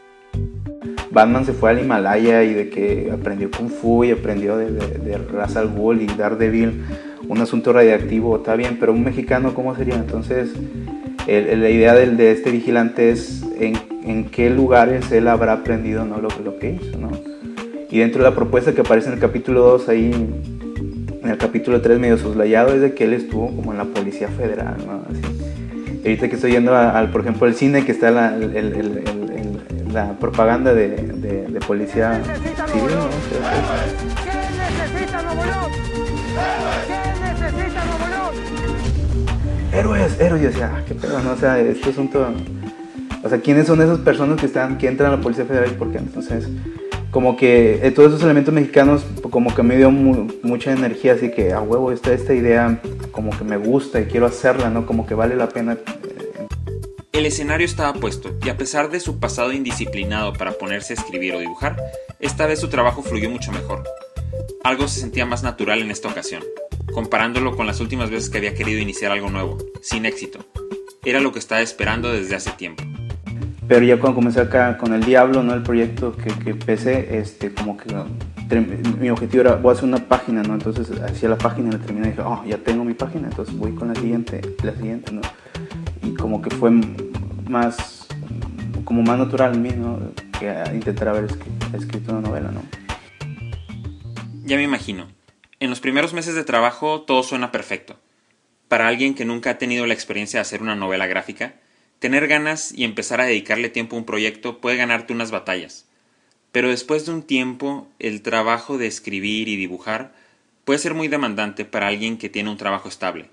Batman 1.10 1.44
se 1.44 1.52
fue 1.52 1.70
al 1.70 1.80
Himalaya 1.80 2.42
y 2.42 2.54
de 2.54 2.70
que 2.70 3.10
aprendió 3.12 3.50
Kung 3.50 3.68
Fu 3.68 4.04
y 4.04 4.12
aprendió 4.12 4.56
de, 4.56 4.70
de, 4.70 4.98
de 4.98 5.18
Ra's 5.18 5.56
al 5.56 5.68
Ghul 5.68 6.00
y 6.00 6.06
Daredevil, 6.06 6.84
un 7.28 7.38
asunto 7.38 7.72
radiactivo, 7.72 8.36
está 8.36 8.56
bien, 8.56 8.78
pero 8.80 8.92
un 8.92 9.04
mexicano, 9.04 9.54
¿cómo 9.54 9.76
sería? 9.76 9.94
Entonces, 9.96 10.52
la 11.26 11.68
idea 11.70 11.94
de, 11.94 12.10
de, 12.10 12.32
este 12.32 12.50
vigilante 12.50 13.10
es 13.10 13.42
en, 13.58 13.78
en, 14.04 14.24
qué 14.24 14.50
lugares 14.50 15.12
él 15.12 15.28
habrá 15.28 15.52
aprendido 15.52 16.04
¿no? 16.04 16.20
lo, 16.20 16.28
lo 16.42 16.58
que 16.58 16.70
hizo, 16.70 16.98
¿no? 16.98 17.10
Y 17.92 17.98
dentro 17.98 18.24
de 18.24 18.30
la 18.30 18.34
propuesta 18.34 18.72
que 18.72 18.80
aparece 18.80 19.08
en 19.08 19.14
el 19.14 19.20
capítulo 19.20 19.60
2, 19.60 19.88
ahí 19.90 20.12
en 21.22 21.28
el 21.28 21.36
capítulo 21.36 21.82
3 21.82 21.98
medio 21.98 22.16
soslayado, 22.16 22.74
es 22.74 22.80
de 22.80 22.94
que 22.94 23.04
él 23.04 23.12
estuvo 23.12 23.54
como 23.54 23.72
en 23.72 23.76
la 23.76 23.84
Policía 23.84 24.28
Federal, 24.28 24.76
¿no? 24.86 25.02
Así. 25.10 25.20
ahorita 26.02 26.28
que 26.30 26.36
estoy 26.36 26.52
yendo 26.52 26.74
al, 26.74 27.10
por 27.10 27.20
ejemplo, 27.20 27.46
el 27.46 27.54
cine, 27.54 27.84
que 27.84 27.92
está 27.92 28.10
la, 28.10 28.34
el, 28.34 28.56
el, 28.56 28.74
el, 28.74 29.92
la 29.92 30.18
propaganda 30.18 30.72
de, 30.72 30.88
de, 30.88 31.48
de 31.48 31.60
policía 31.60 32.18
civil, 32.72 32.94
¿no? 32.94 33.10
Héroes, 39.78 40.18
héroes, 40.18 40.42
yo 40.42 40.48
decía, 40.48 40.72
ah, 40.74 40.82
qué 40.88 40.94
pedo, 40.94 41.20
¿no? 41.20 41.32
O 41.32 41.36
sea, 41.36 41.60
este 41.60 41.90
asunto, 41.90 42.26
o 43.22 43.28
sea, 43.28 43.38
¿quiénes 43.38 43.66
son 43.66 43.82
esas 43.82 43.98
personas 43.98 44.40
que 44.40 44.46
están, 44.46 44.78
que 44.78 44.88
entran 44.88 45.12
a 45.12 45.16
la 45.16 45.22
Policía 45.22 45.44
Federal 45.44 45.70
y 45.70 45.74
por 45.74 45.92
qué? 45.92 45.98
Entonces, 45.98 46.48
como 47.12 47.36
que 47.36 47.86
eh, 47.86 47.90
todos 47.90 48.08
esos 48.08 48.24
elementos 48.24 48.52
mexicanos 48.54 49.04
como 49.30 49.54
que 49.54 49.62
me 49.62 49.76
dio 49.76 49.90
mu 49.90 50.28
mucha 50.42 50.72
energía, 50.72 51.12
así 51.12 51.30
que 51.30 51.52
a 51.52 51.60
huevo 51.60 51.92
esta, 51.92 52.12
esta 52.12 52.34
idea 52.34 52.80
como 53.12 53.36
que 53.36 53.44
me 53.44 53.58
gusta 53.58 54.00
y 54.00 54.06
quiero 54.06 54.26
hacerla, 54.26 54.70
¿no? 54.70 54.86
Como 54.86 55.06
que 55.06 55.14
vale 55.14 55.36
la 55.36 55.50
pena. 55.50 55.76
El 57.12 57.26
escenario 57.26 57.66
estaba 57.66 57.92
puesto 57.92 58.34
y 58.42 58.48
a 58.48 58.56
pesar 58.56 58.90
de 58.90 58.98
su 58.98 59.20
pasado 59.20 59.52
indisciplinado 59.52 60.32
para 60.32 60.52
ponerse 60.52 60.94
a 60.94 60.96
escribir 60.96 61.34
o 61.34 61.38
dibujar, 61.38 61.76
esta 62.18 62.46
vez 62.46 62.60
su 62.60 62.68
trabajo 62.68 63.02
fluyó 63.02 63.28
mucho 63.28 63.52
mejor. 63.52 63.84
Algo 64.64 64.88
se 64.88 65.00
sentía 65.00 65.26
más 65.26 65.42
natural 65.42 65.82
en 65.82 65.90
esta 65.90 66.08
ocasión, 66.08 66.42
comparándolo 66.94 67.54
con 67.54 67.66
las 67.66 67.80
últimas 67.80 68.08
veces 68.08 68.30
que 68.30 68.38
había 68.38 68.54
querido 68.54 68.80
iniciar 68.80 69.12
algo 69.12 69.28
nuevo, 69.28 69.58
sin 69.82 70.06
éxito. 70.06 70.46
Era 71.04 71.20
lo 71.20 71.30
que 71.30 71.40
estaba 71.40 71.60
esperando 71.60 72.10
desde 72.10 72.36
hace 72.36 72.52
tiempo 72.52 72.82
pero 73.72 73.86
ya 73.86 73.98
cuando 73.98 74.16
comencé 74.16 74.38
acá 74.38 74.76
con 74.76 74.92
el 74.92 75.02
Diablo, 75.02 75.42
¿no? 75.42 75.54
El 75.54 75.62
proyecto 75.62 76.14
que, 76.14 76.28
que 76.28 76.50
empecé, 76.50 77.16
este, 77.16 77.54
como 77.54 77.78
que 77.78 77.86
mi 79.00 79.08
objetivo 79.08 79.40
era, 79.40 79.54
voy 79.54 79.70
a 79.70 79.72
hacer 79.72 79.88
una 79.88 80.06
página, 80.08 80.42
¿no? 80.42 80.52
Entonces 80.52 80.90
hacía 81.00 81.30
la 81.30 81.38
página 81.38 81.72
la 81.72 81.78
terminé 81.78 82.08
y 82.08 82.10
dije, 82.10 82.20
oh, 82.20 82.44
ya 82.46 82.58
tengo 82.58 82.84
mi 82.84 82.92
página, 82.92 83.28
entonces 83.28 83.56
voy 83.56 83.74
con 83.74 83.88
la 83.88 83.94
siguiente, 83.94 84.42
la 84.62 84.74
siguiente, 84.74 85.10
¿no? 85.12 85.22
Y 86.02 86.12
como 86.12 86.42
que 86.42 86.50
fue 86.50 86.70
más, 87.48 88.08
como 88.84 89.00
más 89.00 89.18
natural 89.18 89.54
en 89.54 89.62
mí, 89.62 89.70
¿no? 89.70 90.00
Que 90.38 90.54
intentar 90.74 91.08
haber 91.08 91.28
escrito 91.72 92.12
una 92.12 92.20
novela, 92.20 92.50
¿no? 92.50 92.60
Ya 94.44 94.58
me 94.58 94.64
imagino. 94.64 95.06
En 95.60 95.70
los 95.70 95.80
primeros 95.80 96.12
meses 96.12 96.34
de 96.34 96.44
trabajo 96.44 97.04
todo 97.06 97.22
suena 97.22 97.50
perfecto. 97.50 97.96
Para 98.68 98.86
alguien 98.86 99.14
que 99.14 99.24
nunca 99.24 99.48
ha 99.48 99.56
tenido 99.56 99.86
la 99.86 99.94
experiencia 99.94 100.40
de 100.40 100.42
hacer 100.42 100.60
una 100.60 100.76
novela 100.76 101.06
gráfica, 101.06 101.54
Tener 102.02 102.26
ganas 102.26 102.72
y 102.76 102.82
empezar 102.82 103.20
a 103.20 103.26
dedicarle 103.26 103.68
tiempo 103.68 103.94
a 103.94 104.00
un 104.00 104.04
proyecto 104.04 104.60
puede 104.60 104.76
ganarte 104.76 105.12
unas 105.12 105.30
batallas, 105.30 105.86
pero 106.50 106.68
después 106.68 107.06
de 107.06 107.12
un 107.12 107.22
tiempo 107.22 107.86
el 108.00 108.22
trabajo 108.22 108.76
de 108.76 108.88
escribir 108.88 109.46
y 109.46 109.54
dibujar 109.54 110.12
puede 110.64 110.80
ser 110.80 110.94
muy 110.94 111.06
demandante 111.06 111.64
para 111.64 111.86
alguien 111.86 112.18
que 112.18 112.28
tiene 112.28 112.50
un 112.50 112.56
trabajo 112.56 112.88
estable. 112.88 113.30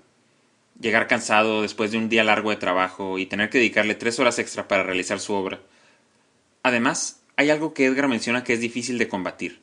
Llegar 0.80 1.08
cansado 1.08 1.62
después 1.62 1.90
de 1.90 1.98
un 1.98 2.08
día 2.08 2.22
largo 2.22 2.50
de 2.50 2.58
trabajo 2.58 3.18
y 3.18 3.26
tener 3.26 3.50
que 3.50 3.58
dedicarle 3.58 3.96
tres 3.96 4.20
horas 4.20 4.38
extra 4.38 4.68
para 4.68 4.84
realizar 4.84 5.18
su 5.18 5.32
obra. 5.32 5.58
Además, 6.62 7.22
hay 7.34 7.50
algo 7.50 7.74
que 7.74 7.86
Edgar 7.86 8.06
menciona 8.06 8.44
que 8.44 8.52
es 8.52 8.60
difícil 8.60 8.98
de 8.98 9.08
combatir. 9.08 9.60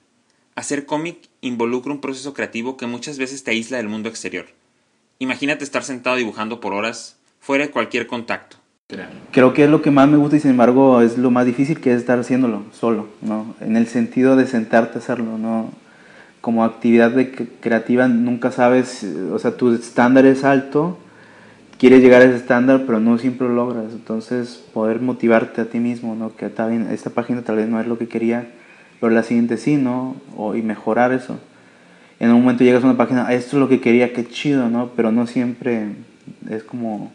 Hacer 0.56 0.86
cómic 0.86 1.30
involucra 1.40 1.94
un 1.94 2.02
proceso 2.02 2.34
creativo 2.34 2.76
que 2.76 2.88
muchas 2.88 3.18
veces 3.18 3.46
te 3.46 3.52
aísla 3.52 3.78
del 3.78 3.88
mundo 3.88 4.10
exterior. 4.10 4.48
Imagínate 5.20 5.64
estar 5.64 5.86
sentado 5.86 6.18
dibujando 6.18 6.60
por 6.60 6.74
horas, 6.74 7.16
fuera 7.40 7.68
de 7.68 7.72
cualquier 7.72 8.06
contacto. 8.08 8.58
Creo 9.34 9.54
que 9.54 9.66
es 9.66 9.70
lo 9.70 9.82
que 9.82 9.92
más 9.92 10.08
me 10.08 10.16
gusta 10.16 10.38
y 10.38 10.40
sin 10.40 10.52
embargo 10.52 11.02
es 11.02 11.18
lo 11.18 11.30
más 11.30 11.46
difícil 11.46 11.82
que 11.82 11.92
es 11.92 11.98
estar 12.00 12.20
haciéndolo 12.20 12.64
solo, 12.72 13.08
¿no? 13.22 13.54
En 13.60 13.76
el 13.76 13.88
sentido 13.88 14.38
de 14.38 14.48
sentarte 14.48 14.98
a 14.98 15.02
hacerlo, 15.02 15.38
¿no? 15.38 15.72
Como 16.40 16.64
actividad 16.64 17.12
de 17.12 17.34
creativa 17.60 18.08
nunca 18.08 18.50
sabes, 18.52 19.04
o 19.04 19.38
sea, 19.40 19.58
tu 19.58 19.74
estándar 19.74 20.26
es 20.26 20.46
alto, 20.46 20.98
quieres 21.78 22.02
llegar 22.02 22.22
a 22.22 22.26
ese 22.26 22.38
estándar, 22.38 22.84
pero 22.86 23.02
no 23.02 23.18
siempre 23.18 23.50
lo 23.50 23.56
logras. 23.56 23.92
Entonces, 23.92 24.64
poder 24.74 25.02
motivarte 25.02 25.60
a 25.60 25.66
ti 25.66 25.80
mismo, 25.80 26.16
¿no? 26.16 26.34
Que 26.38 26.46
está 26.46 26.66
bien, 26.68 26.88
esta 26.90 27.10
página 27.10 27.42
tal 27.42 27.58
vez 27.58 27.68
no 27.68 27.82
es 27.82 27.88
lo 27.88 27.98
que 27.98 28.08
quería, 28.08 28.48
pero 29.02 29.12
la 29.12 29.24
siguiente 29.24 29.58
sí, 29.58 29.76
¿no? 29.76 30.16
Y 30.56 30.62
mejorar 30.62 31.12
eso. 31.12 31.38
En 32.22 32.32
un 32.32 32.40
momento 32.40 32.64
llegas 32.64 32.84
a 32.84 32.88
una 32.88 32.96
página, 32.96 33.34
esto 33.34 33.58
es 33.58 33.60
lo 33.60 33.68
que 33.68 33.82
quería, 33.82 34.14
qué 34.14 34.26
chido, 34.26 34.70
¿no? 34.70 34.92
Pero 34.96 35.12
no 35.12 35.28
siempre 35.28 35.90
es 36.50 36.64
como 36.64 37.12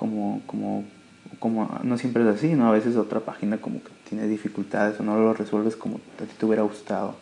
como, 0.00 0.40
como, 0.46 0.86
como 1.40 1.78
no 1.82 1.98
siempre 1.98 2.22
es 2.22 2.34
así, 2.34 2.54
¿no? 2.54 2.68
A 2.68 2.72
veces 2.72 2.96
otra 2.96 3.20
página 3.20 3.58
como 3.58 3.84
que 3.84 3.90
tiene 4.08 4.26
dificultades 4.26 4.98
o 4.98 5.02
no 5.02 5.14
lo 5.18 5.34
resuelves 5.34 5.76
como 5.76 5.96
a 5.96 6.24
ti 6.24 6.32
te 6.38 6.46
hubiera 6.46 6.62
gustado. 6.62 7.18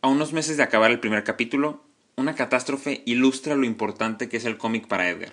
A 0.00 0.06
unos 0.06 0.32
meses 0.32 0.56
de 0.56 0.62
acabar 0.62 0.92
el 0.92 1.00
primer 1.00 1.24
capítulo, 1.24 1.82
una 2.14 2.36
catástrofe 2.36 3.02
ilustra 3.04 3.56
lo 3.56 3.64
importante 3.64 4.28
que 4.28 4.36
es 4.36 4.44
el 4.44 4.58
cómic 4.58 4.86
para 4.86 5.10
Edgar. 5.10 5.32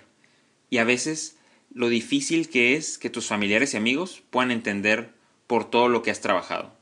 Y 0.70 0.78
a 0.78 0.84
veces 0.84 1.36
lo 1.72 1.88
difícil 1.88 2.48
que 2.48 2.74
es 2.74 2.98
que 2.98 3.10
tus 3.10 3.28
familiares 3.28 3.74
y 3.74 3.76
amigos 3.76 4.24
puedan 4.30 4.50
entender 4.50 5.12
por 5.46 5.70
todo 5.70 5.88
lo 5.88 6.02
que 6.02 6.10
has 6.10 6.20
trabajado. 6.20 6.72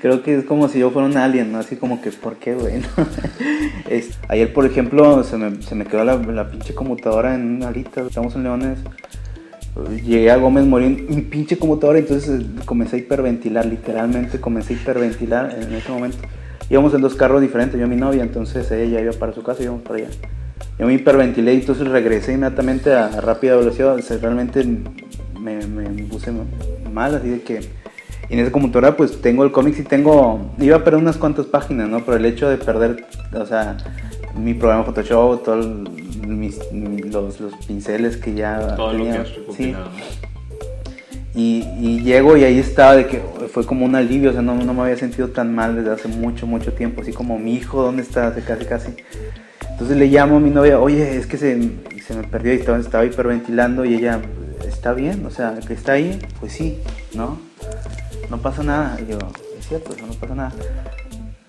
Creo 0.00 0.22
que 0.22 0.36
es 0.38 0.44
como 0.44 0.68
si 0.68 0.80
yo 0.80 0.90
fuera 0.90 1.06
un 1.08 1.16
alien, 1.16 1.52
¿no? 1.52 1.58
Así 1.58 1.76
como 1.76 2.00
que, 2.00 2.10
¿por 2.10 2.36
qué, 2.36 2.54
güey? 2.54 2.82
ayer, 4.28 4.52
por 4.52 4.66
ejemplo, 4.66 5.22
se 5.22 5.36
me, 5.36 5.62
se 5.62 5.74
me 5.74 5.84
quedó 5.84 6.04
la, 6.04 6.50
pinche 6.50 6.74
computadora 6.74 7.34
en 7.34 7.56
una 7.56 7.68
alita, 7.68 8.02
estamos 8.02 8.34
en 8.34 8.42
Leones. 8.42 8.78
Llegué 10.04 10.30
a 10.30 10.36
Gómez 10.36 10.64
Morín, 10.66 11.06
mi 11.08 11.22
pinche 11.22 11.56
computadora, 11.56 11.98
entonces 11.98 12.42
eh, 12.42 12.46
comencé 12.64 12.96
a 12.96 12.98
hiperventilar, 13.00 13.66
literalmente 13.66 14.40
comencé 14.40 14.74
a 14.74 14.76
hiperventilar 14.76 15.56
en 15.60 15.74
ese 15.74 15.90
momento. 15.90 16.18
Íbamos 16.70 16.94
en 16.94 17.00
dos 17.00 17.14
carros 17.14 17.40
diferentes, 17.40 17.78
yo 17.78 17.86
y 17.86 17.88
mi 17.88 17.96
novia, 17.96 18.22
entonces 18.22 18.70
ella 18.70 19.00
iba 19.00 19.12
para 19.12 19.32
su 19.32 19.42
casa 19.42 19.60
y 19.60 19.64
íbamos 19.64 19.82
para 19.82 20.00
allá. 20.00 20.08
Yo 20.78 20.86
me 20.86 20.94
hiperventilé 20.94 21.54
y 21.54 21.60
entonces 21.60 21.86
regresé 21.88 22.32
inmediatamente 22.32 22.92
a, 22.92 23.20
rápida 23.20 23.56
velocidad, 23.56 23.94
o 23.94 24.02
sea, 24.02 24.16
realmente 24.18 24.64
me, 24.64 25.66
me, 25.66 25.88
me 25.88 26.02
puse 26.04 26.32
mal, 26.92 27.14
así 27.16 27.28
de 27.28 27.42
que 27.42 27.83
y 28.28 28.34
en 28.34 28.40
esa 28.40 28.52
computadora 28.52 28.96
pues 28.96 29.20
tengo 29.20 29.44
el 29.44 29.52
cómic 29.52 29.78
y 29.78 29.82
tengo, 29.82 30.52
iba 30.58 30.76
a 30.76 30.84
perder 30.84 31.00
unas 31.00 31.16
cuantas 31.16 31.46
páginas, 31.46 31.88
¿no? 31.88 32.04
Pero 32.04 32.16
el 32.16 32.24
hecho 32.24 32.48
de 32.48 32.56
perder, 32.56 33.06
o 33.32 33.46
sea, 33.46 33.76
mi 34.36 34.54
programa 34.54 34.84
Photoshop, 34.84 35.44
todos 35.44 35.66
los, 36.26 37.40
los, 37.40 37.54
pinceles 37.66 38.16
que 38.16 38.34
ya 38.34 38.76
Todo 38.76 38.92
tenía, 38.92 39.18
lo 39.18 39.24
que 39.24 39.52
sí. 39.52 39.74
Y, 41.36 41.64
y, 41.80 42.02
llego 42.02 42.36
y 42.36 42.44
ahí 42.44 42.60
estaba 42.60 42.94
de 42.94 43.06
que 43.06 43.20
fue 43.52 43.66
como 43.66 43.84
un 43.84 43.96
alivio, 43.96 44.30
o 44.30 44.32
sea, 44.32 44.42
no, 44.42 44.54
no, 44.54 44.72
me 44.72 44.82
había 44.82 44.96
sentido 44.96 45.28
tan 45.28 45.52
mal 45.52 45.74
desde 45.74 45.90
hace 45.90 46.08
mucho, 46.08 46.46
mucho 46.46 46.72
tiempo, 46.72 47.02
así 47.02 47.12
como 47.12 47.38
mi 47.40 47.54
hijo, 47.54 47.82
¿dónde 47.82 48.02
está? 48.02 48.28
Hace 48.28 48.42
casi, 48.42 48.64
casi. 48.64 48.94
Entonces 49.70 49.96
le 49.96 50.06
llamo 50.06 50.36
a 50.36 50.40
mi 50.40 50.50
novia, 50.50 50.78
oye, 50.78 51.16
es 51.16 51.26
que 51.26 51.36
se, 51.36 51.58
se 52.06 52.14
me 52.14 52.22
perdió 52.22 52.54
y 52.54 52.58
estaba, 52.58 52.78
estaba 52.78 53.04
hiperventilando 53.04 53.84
y 53.84 53.94
ella, 53.94 54.20
está 54.64 54.94
bien, 54.94 55.26
o 55.26 55.30
sea, 55.30 55.58
que 55.66 55.74
está 55.74 55.92
ahí, 55.92 56.20
pues 56.38 56.52
sí, 56.52 56.78
¿no? 57.14 57.38
No 58.30 58.38
pasa 58.38 58.62
nada. 58.62 58.98
Y 59.00 59.10
yo, 59.10 59.18
es 59.58 59.68
cierto, 59.68 59.94
eso 59.94 60.06
no 60.06 60.14
pasa 60.14 60.34
nada. 60.34 60.52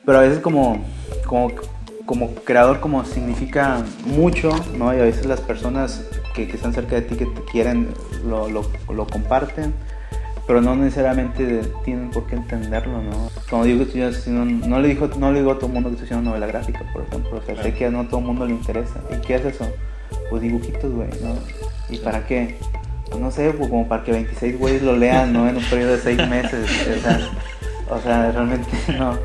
Pero 0.05 0.20
a 0.20 0.22
veces 0.22 0.39
como, 0.39 0.86
como, 1.25 1.51
como 2.05 2.36
creador 2.36 2.79
como 2.79 3.03
significa 3.05 3.84
mucho, 4.05 4.51
¿no? 4.77 4.94
Y 4.96 5.00
a 5.00 5.03
veces 5.03 5.25
las 5.25 5.41
personas 5.41 6.05
que, 6.36 6.48
que 6.48 6.55
están 6.55 6.74
cerca 6.74 6.96
de 6.96 7.01
ti, 7.01 7.15
que 7.15 7.25
te 7.25 7.41
quieren, 7.51 7.89
lo, 8.25 8.48
lo, 8.50 8.65
lo, 8.94 9.08
comparten, 9.08 9.74
pero 10.46 10.62
no 10.62 10.75
necesariamente 10.75 11.62
tienen 11.84 12.12
por 12.12 12.27
qué 12.27 12.36
entenderlo, 12.36 13.01
¿no? 13.01 13.29
Como 13.50 13.65
digo 13.65 13.79
que 13.79 13.86
estoy 13.86 14.01
haciendo, 14.03 14.46
no 14.46 14.79
le, 14.79 14.89
digo, 14.89 15.10
no 15.17 15.32
le 15.32 15.39
digo 15.39 15.51
a 15.51 15.55
todo 15.55 15.67
el 15.67 15.74
mundo 15.74 15.89
que 15.89 15.96
estoy 15.96 16.05
haciendo 16.05 16.29
novela 16.29 16.46
gráfica, 16.46 16.84
por 16.94 17.03
ejemplo. 17.03 17.38
O 17.38 17.41
sea, 17.41 17.62
sé 17.62 17.74
que 17.74 17.89
no 17.89 18.01
a 18.01 18.08
todo 18.08 18.20
el 18.20 18.25
mundo 18.27 18.46
le 18.46 18.51
interesa. 18.51 19.01
¿Y 19.10 19.25
qué 19.25 19.36
es 19.36 19.46
eso? 19.46 19.67
Pues 20.29 20.44
dibujitos, 20.44 20.91
güey, 20.94 21.10
¿no? 21.24 21.36
¿Y 21.89 21.98
para 21.98 22.25
qué? 22.27 22.58
Pues 23.15 23.24
no 23.24 23.31
sé, 23.31 23.50
pues 23.53 23.69
como 23.69 23.88
para 23.88 24.03
que 24.03 24.12
26 24.12 24.60
güeyes 24.60 24.81
lo 24.81 24.98
lean, 24.98 25.31
¿no? 25.31 25.48
En 25.48 25.55
un 25.55 25.63
periodo 25.63 25.93
de 25.93 26.01
6 26.01 26.27
meses. 26.27 26.69
O 26.69 27.01
sea, 27.01 27.31
o 27.89 28.01
sea, 28.01 28.31
realmente 28.34 28.69
no. 29.00 29.17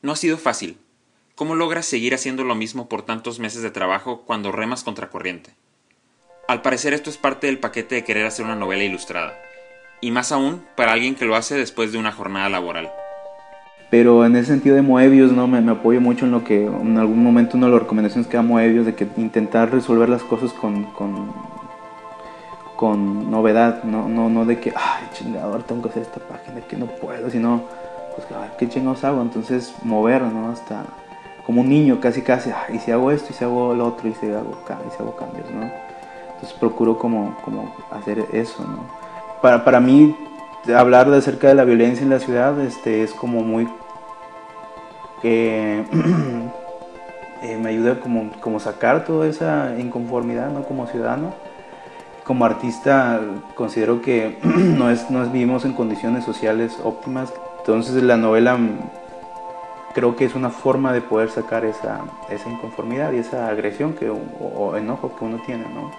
No 0.00 0.12
ha 0.12 0.16
sido 0.16 0.38
fácil. 0.38 0.78
¿Cómo 1.34 1.56
logras 1.56 1.84
seguir 1.84 2.14
haciendo 2.14 2.42
lo 2.42 2.54
mismo 2.54 2.88
por 2.88 3.02
tantos 3.02 3.38
meses 3.38 3.60
de 3.60 3.70
trabajo 3.70 4.22
cuando 4.22 4.50
remas 4.50 4.82
contra 4.82 5.10
corriente? 5.10 5.50
Al 6.48 6.62
parecer 6.62 6.94
esto 6.94 7.10
es 7.10 7.18
parte 7.18 7.48
del 7.48 7.58
paquete 7.58 7.96
de 7.96 8.04
querer 8.04 8.24
hacer 8.24 8.46
una 8.46 8.56
novela 8.56 8.82
ilustrada, 8.82 9.38
y 10.00 10.10
más 10.10 10.32
aún 10.32 10.62
para 10.74 10.92
alguien 10.92 11.14
que 11.14 11.24
lo 11.24 11.36
hace 11.36 11.56
después 11.56 11.92
de 11.92 11.98
una 11.98 12.12
jornada 12.12 12.48
laboral. 12.48 12.90
Pero 13.90 14.24
en 14.24 14.34
ese 14.34 14.48
sentido 14.48 14.74
de 14.74 14.82
Moebius, 14.82 15.32
¿no? 15.32 15.46
Me, 15.46 15.60
me, 15.60 15.72
apoyo 15.72 16.00
mucho 16.00 16.24
en 16.24 16.32
lo 16.32 16.42
que 16.42 16.66
en 16.66 16.98
algún 16.98 17.22
momento 17.22 17.56
una 17.56 17.66
de 17.66 17.72
las 17.72 17.82
recomendaciones 17.82 18.26
que 18.26 18.36
da 18.36 18.42
Moebius, 18.42 18.84
de 18.84 18.94
que 18.94 19.06
intentar 19.16 19.70
resolver 19.70 20.08
las 20.08 20.22
cosas 20.24 20.52
con, 20.52 20.84
con, 20.92 21.32
con 22.74 23.30
novedad, 23.30 23.84
no, 23.84 24.08
no, 24.08 24.28
no 24.28 24.44
de 24.44 24.58
que, 24.58 24.72
ay, 24.74 25.04
chingador, 25.12 25.62
tengo 25.62 25.82
que 25.82 25.90
hacer 25.90 26.02
esta 26.02 26.20
página, 26.20 26.60
que 26.62 26.76
no 26.76 26.86
puedo, 26.86 27.30
sino, 27.30 27.62
pues, 28.16 28.26
ay, 28.32 28.50
¿qué 28.58 28.68
chingados 28.68 29.04
hago? 29.04 29.22
Entonces, 29.22 29.72
mover, 29.82 30.22
¿no? 30.22 30.50
Hasta 30.50 30.84
como 31.46 31.60
un 31.60 31.68
niño, 31.68 32.00
casi, 32.00 32.22
casi, 32.22 32.50
ay, 32.50 32.76
y 32.76 32.78
si 32.80 32.90
hago 32.90 33.12
esto, 33.12 33.28
y 33.30 33.34
si 33.34 33.44
hago 33.44 33.72
lo 33.72 33.86
otro, 33.86 34.08
y 34.08 34.14
si 34.14 34.26
hago, 34.26 34.58
y 34.68 34.90
si 34.96 35.02
hago 35.02 35.14
cambios, 35.14 35.48
¿no? 35.52 35.70
Entonces, 36.34 36.58
procuro 36.58 36.98
como, 36.98 37.36
como 37.44 37.72
hacer 37.92 38.24
eso, 38.32 38.64
¿no? 38.64 39.05
Para, 39.40 39.64
para 39.64 39.80
mí, 39.80 40.14
hablar 40.74 41.10
de 41.10 41.18
acerca 41.18 41.48
de 41.48 41.54
la 41.54 41.64
violencia 41.64 42.02
en 42.02 42.10
la 42.10 42.18
ciudad 42.18 42.58
este, 42.60 43.02
es 43.02 43.12
como 43.12 43.42
muy... 43.42 43.68
que 45.22 45.84
eh, 47.42 47.58
me 47.60 47.70
ayuda 47.70 48.00
como, 48.00 48.30
como 48.40 48.60
sacar 48.60 49.04
toda 49.04 49.26
esa 49.26 49.74
inconformidad 49.78 50.50
¿no? 50.50 50.64
como 50.64 50.86
ciudadano. 50.86 51.34
Como 52.24 52.44
artista 52.44 53.20
considero 53.54 54.02
que 54.02 54.38
no 54.42 54.90
es, 54.90 55.10
no 55.10 55.24
vivimos 55.26 55.64
en 55.64 55.74
condiciones 55.74 56.24
sociales 56.24 56.78
óptimas, 56.82 57.32
entonces 57.58 58.02
la 58.02 58.16
novela 58.16 58.58
creo 59.94 60.16
que 60.16 60.24
es 60.24 60.34
una 60.34 60.50
forma 60.50 60.92
de 60.92 61.00
poder 61.00 61.30
sacar 61.30 61.64
esa, 61.64 62.00
esa 62.28 62.50
inconformidad 62.50 63.12
y 63.12 63.18
esa 63.18 63.48
agresión 63.48 63.94
que, 63.94 64.10
o, 64.10 64.18
o 64.40 64.76
enojo 64.76 65.16
que 65.16 65.24
uno 65.24 65.40
tiene, 65.46 65.64
¿no? 65.72 65.90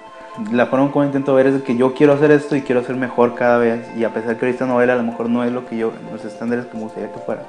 La 0.51 0.67
forma 0.67 0.91
como 0.91 1.05
intento 1.05 1.33
ver 1.33 1.47
es 1.47 1.63
que 1.63 1.75
yo 1.75 1.93
quiero 1.93 2.13
hacer 2.13 2.31
esto 2.31 2.55
y 2.55 2.61
quiero 2.61 2.83
ser 2.83 2.95
mejor 2.95 3.35
cada 3.35 3.57
vez 3.57 3.87
y 3.97 4.03
a 4.03 4.13
pesar 4.13 4.37
que 4.37 4.49
esta 4.49 4.65
novela 4.65 4.93
a 4.93 4.97
lo 4.97 5.03
mejor 5.03 5.29
no 5.29 5.43
es 5.43 5.51
lo 5.51 5.65
que 5.65 5.77
yo, 5.77 5.91
los 6.11 6.23
estándares 6.25 6.65
que 6.67 6.77
me 6.77 6.83
gustaría 6.83 7.11
que 7.11 7.19
fuera, 7.19 7.43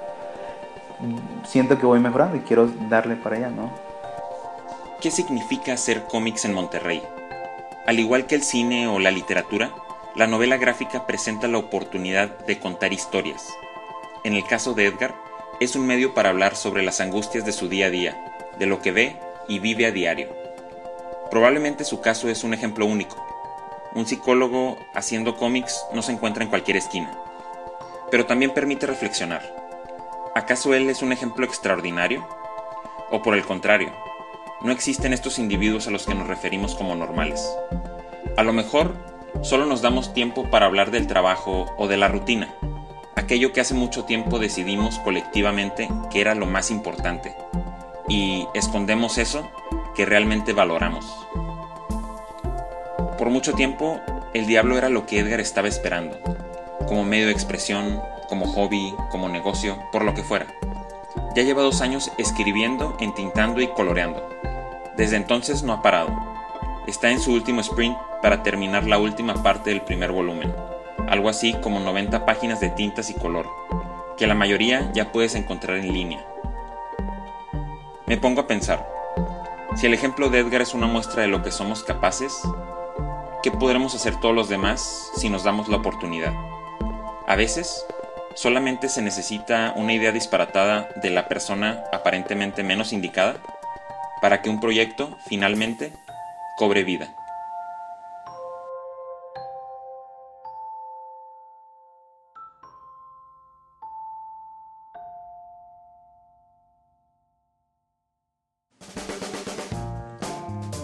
siento 1.47 1.79
que 1.79 1.87
voy 1.87 2.01
mejorando 2.01 2.37
y 2.37 2.41
quiero 2.41 2.69
darle 2.89 3.17
para 3.17 3.37
allá, 3.37 3.51
¿no? 3.51 3.71
¿Qué 5.01 5.11
significa 5.11 5.75
hacer 5.75 6.05
cómics 6.05 6.45
en 6.45 6.55
Monterrey? 6.55 7.03
Al 7.87 7.99
igual 8.01 8.27
que 8.27 8.35
el 8.35 8.43
cine 8.43 8.89
o 8.89 8.99
la 8.99 9.11
literatura, 9.11 9.71
la 10.17 10.27
novela 10.27 10.57
gráfica 10.57 11.07
presenta 11.07 11.47
la 11.47 11.59
oportunidad 11.59 12.39
de 12.47 12.59
contar 12.59 12.93
historias. 12.93 13.47
En 14.25 14.35
el 14.35 14.45
caso 14.45 14.75
de 14.75 14.87
Edgar, 14.87 15.15
es 15.61 15.77
un 15.77 15.87
medio 15.87 16.15
para 16.15 16.31
hablar 16.31 16.57
sobre 16.57 16.83
las 16.83 17.01
angustias 17.01 17.45
de 17.45 17.53
su 17.53 17.69
día 17.69 17.87
a 17.87 17.91
día, 17.91 18.35
de 18.59 18.67
lo 18.67 18.81
que 18.81 18.93
ve 18.93 19.17
y 19.47 19.59
vive 19.61 19.87
a 19.87 19.93
diario. 19.93 20.38
Probablemente 21.31 21.85
su 21.85 22.01
caso 22.01 22.29
es 22.29 22.43
un 22.43 22.55
ejemplo 22.55 22.87
único. 22.87 23.17
Un 23.95 24.07
psicólogo 24.07 24.79
haciendo 24.95 25.37
cómics 25.37 25.85
no 25.93 26.03
se 26.03 26.13
encuentra 26.13 26.43
en 26.43 26.49
cualquier 26.49 26.77
esquina, 26.77 27.13
pero 28.11 28.27
también 28.27 28.53
permite 28.53 28.87
reflexionar. 28.87 29.43
¿Acaso 30.35 30.73
él 30.73 30.89
es 30.89 31.03
un 31.03 31.13
ejemplo 31.13 31.45
extraordinario? 31.45 32.27
¿O 33.11 33.23
por 33.23 33.35
el 33.35 33.45
contrario, 33.45 33.93
no 34.63 34.73
existen 34.73 35.13
estos 35.13 35.39
individuos 35.39 35.87
a 35.87 35.91
los 35.91 36.07
que 36.07 36.15
nos 36.15 36.27
referimos 36.27 36.75
como 36.75 36.95
normales? 36.95 37.47
A 38.37 38.43
lo 38.43 38.53
mejor 38.53 38.95
solo 39.43 39.67
nos 39.67 39.83
damos 39.83 40.15
tiempo 40.15 40.49
para 40.51 40.67
hablar 40.67 40.91
del 40.91 41.07
trabajo 41.07 41.67
o 41.77 41.89
de 41.89 41.97
la 41.97 42.09
rutina, 42.09 42.55
aquello 43.17 43.53
que 43.53 43.61
hace 43.61 43.75
mucho 43.75 44.05
tiempo 44.05 44.39
decidimos 44.39 44.99
colectivamente 45.01 45.89
que 46.11 46.21
era 46.21 46.35
lo 46.35 46.47
más 46.47 46.71
importante, 46.71 47.35
y 48.09 48.47
escondemos 48.55 49.19
eso 49.19 49.51
que 49.99 50.07
realmente 50.07 50.53
valoramos. 50.53 51.05
Por 53.19 53.31
mucho 53.31 53.53
tiempo, 53.55 54.01
el 54.33 54.47
diablo 54.47 54.79
era 54.79 54.89
lo 54.89 55.07
que 55.07 55.19
Edgar 55.19 55.41
estaba 55.41 55.67
esperando, 55.67 56.21
como 56.87 57.03
medio 57.03 57.27
de 57.27 57.33
expresión, 57.33 58.01
como 58.29 58.47
hobby, 58.47 58.95
como 59.11 59.29
negocio, 59.29 59.77
por 59.91 60.05
lo 60.05 60.15
que 60.15 60.23
fuera. 60.23 60.47
Ya 61.35 61.43
lleva 61.43 61.63
dos 61.63 61.81
años 61.81 62.13
escribiendo, 62.17 62.97
entintando 63.01 63.61
y 63.61 63.67
coloreando. 63.67 64.25
Desde 64.97 65.17
entonces 65.17 65.65
no 65.65 65.73
ha 65.73 65.83
parado. 65.83 66.17
Está 66.87 67.11
en 67.11 67.19
su 67.19 67.33
último 67.33 67.61
sprint 67.61 67.99
para 68.23 68.45
terminar 68.45 68.85
la 68.85 68.99
última 68.99 69.43
parte 69.43 69.71
del 69.71 69.81
primer 69.81 70.13
volumen, 70.13 70.55
algo 71.09 71.29
así 71.29 71.55
como 71.55 71.81
90 71.81 72.25
páginas 72.25 72.61
de 72.61 72.69
tintas 72.69 73.11
y 73.11 73.15
color, 73.15 73.49
que 74.17 74.29
la 74.29 74.37
mayoría 74.37 74.93
ya 74.93 75.11
puedes 75.11 75.35
encontrar 75.35 75.79
en 75.79 75.93
línea. 75.93 76.25
Me 78.07 78.17
pongo 78.17 78.43
a 78.43 78.47
pensar, 78.47 78.98
si 79.77 79.87
el 79.87 79.95
ejemplo 79.95 80.29
de 80.29 80.41
Edgar 80.41 80.63
es 80.63 80.75
una 80.75 80.87
muestra 80.87 81.23
de 81.23 81.29
lo 81.29 81.43
que 81.43 81.51
somos 81.51 81.85
capaces, 81.85 82.41
¿qué 83.43 83.51
podremos 83.51 83.95
hacer 83.95 84.17
todos 84.17 84.35
los 84.35 84.49
demás 84.49 85.11
si 85.17 85.29
nos 85.29 85.45
damos 85.45 85.69
la 85.69 85.77
oportunidad? 85.77 86.33
A 87.27 87.37
veces, 87.37 87.85
solamente 88.35 88.89
se 88.89 89.03
necesita 89.03 89.73
una 89.77 89.93
idea 89.93 90.13
disparatada 90.13 90.89
de 90.97 91.11
la 91.11 91.29
persona 91.29 91.85
aparentemente 91.93 92.63
menos 92.63 92.93
indicada 92.93 93.37
para 94.23 94.43
que 94.43 94.51
un 94.51 94.61
proyecto 94.61 95.17
finalmente 95.27 95.93
cobre 96.57 96.85
vida. 96.85 97.18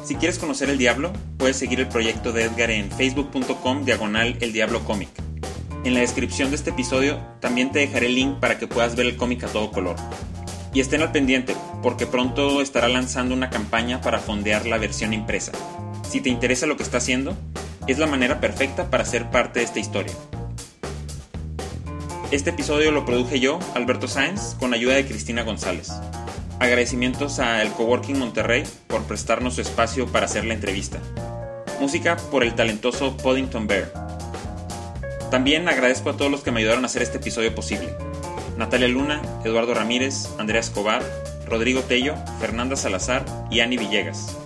Si 0.04 0.16
quieres 0.16 0.38
conocer 0.38 0.68
el 0.68 0.76
Diablo, 0.76 1.14
puedes 1.38 1.56
seguir 1.56 1.80
el 1.80 1.88
proyecto 1.88 2.30
de 2.32 2.44
Edgar 2.44 2.70
en 2.70 2.90
facebook.com 2.90 3.86
diagonal 3.86 4.36
el 4.42 4.52
Diablo 4.52 4.84
Cómic. 4.84 5.08
En 5.82 5.94
la 5.94 6.00
descripción 6.00 6.50
de 6.50 6.56
este 6.56 6.70
episodio 6.70 7.18
también 7.40 7.72
te 7.72 7.78
dejaré 7.78 8.06
el 8.06 8.14
link 8.14 8.38
para 8.38 8.58
que 8.58 8.66
puedas 8.66 8.96
ver 8.96 9.06
el 9.06 9.16
cómic 9.16 9.44
a 9.44 9.48
todo 9.48 9.70
color. 9.70 9.96
Y 10.74 10.80
estén 10.80 11.00
al 11.00 11.10
pendiente, 11.10 11.56
porque 11.82 12.06
pronto 12.06 12.60
estará 12.60 12.88
lanzando 12.88 13.34
una 13.34 13.48
campaña 13.48 14.02
para 14.02 14.18
fondear 14.18 14.66
la 14.66 14.76
versión 14.76 15.14
impresa. 15.14 15.52
Si 16.06 16.20
te 16.20 16.28
interesa 16.28 16.66
lo 16.66 16.76
que 16.76 16.82
está 16.82 16.98
haciendo, 16.98 17.34
es 17.86 17.98
la 17.98 18.06
manera 18.06 18.40
perfecta 18.40 18.90
para 18.90 19.06
ser 19.06 19.30
parte 19.30 19.60
de 19.60 19.64
esta 19.64 19.80
historia. 19.80 20.12
Este 22.30 22.50
episodio 22.50 22.90
lo 22.90 23.06
produje 23.06 23.40
yo, 23.40 23.58
Alberto 23.74 24.06
Sáenz, 24.06 24.54
con 24.58 24.74
ayuda 24.74 24.96
de 24.96 25.06
Cristina 25.06 25.44
González. 25.44 25.90
Agradecimientos 26.60 27.40
a 27.40 27.62
El 27.62 27.72
Coworking 27.72 28.18
Monterrey 28.18 28.62
por 28.86 29.02
prestarnos 29.04 29.54
su 29.54 29.60
espacio 29.60 30.06
para 30.06 30.26
hacer 30.26 30.44
la 30.44 30.54
entrevista. 30.54 31.00
Música 31.80 32.16
por 32.30 32.44
el 32.44 32.54
talentoso 32.54 33.16
Poddington 33.16 33.66
Bear. 33.66 33.92
También 35.30 35.68
agradezco 35.68 36.10
a 36.10 36.16
todos 36.16 36.30
los 36.30 36.42
que 36.42 36.52
me 36.52 36.60
ayudaron 36.60 36.84
a 36.84 36.86
hacer 36.86 37.02
este 37.02 37.18
episodio 37.18 37.54
posible. 37.54 37.92
Natalia 38.56 38.86
Luna, 38.86 39.20
Eduardo 39.44 39.74
Ramírez, 39.74 40.28
Andrea 40.38 40.60
Escobar, 40.60 41.02
Rodrigo 41.48 41.80
Tello, 41.82 42.14
Fernanda 42.38 42.76
Salazar 42.76 43.24
y 43.50 43.60
Ani 43.60 43.76
Villegas. 43.76 44.38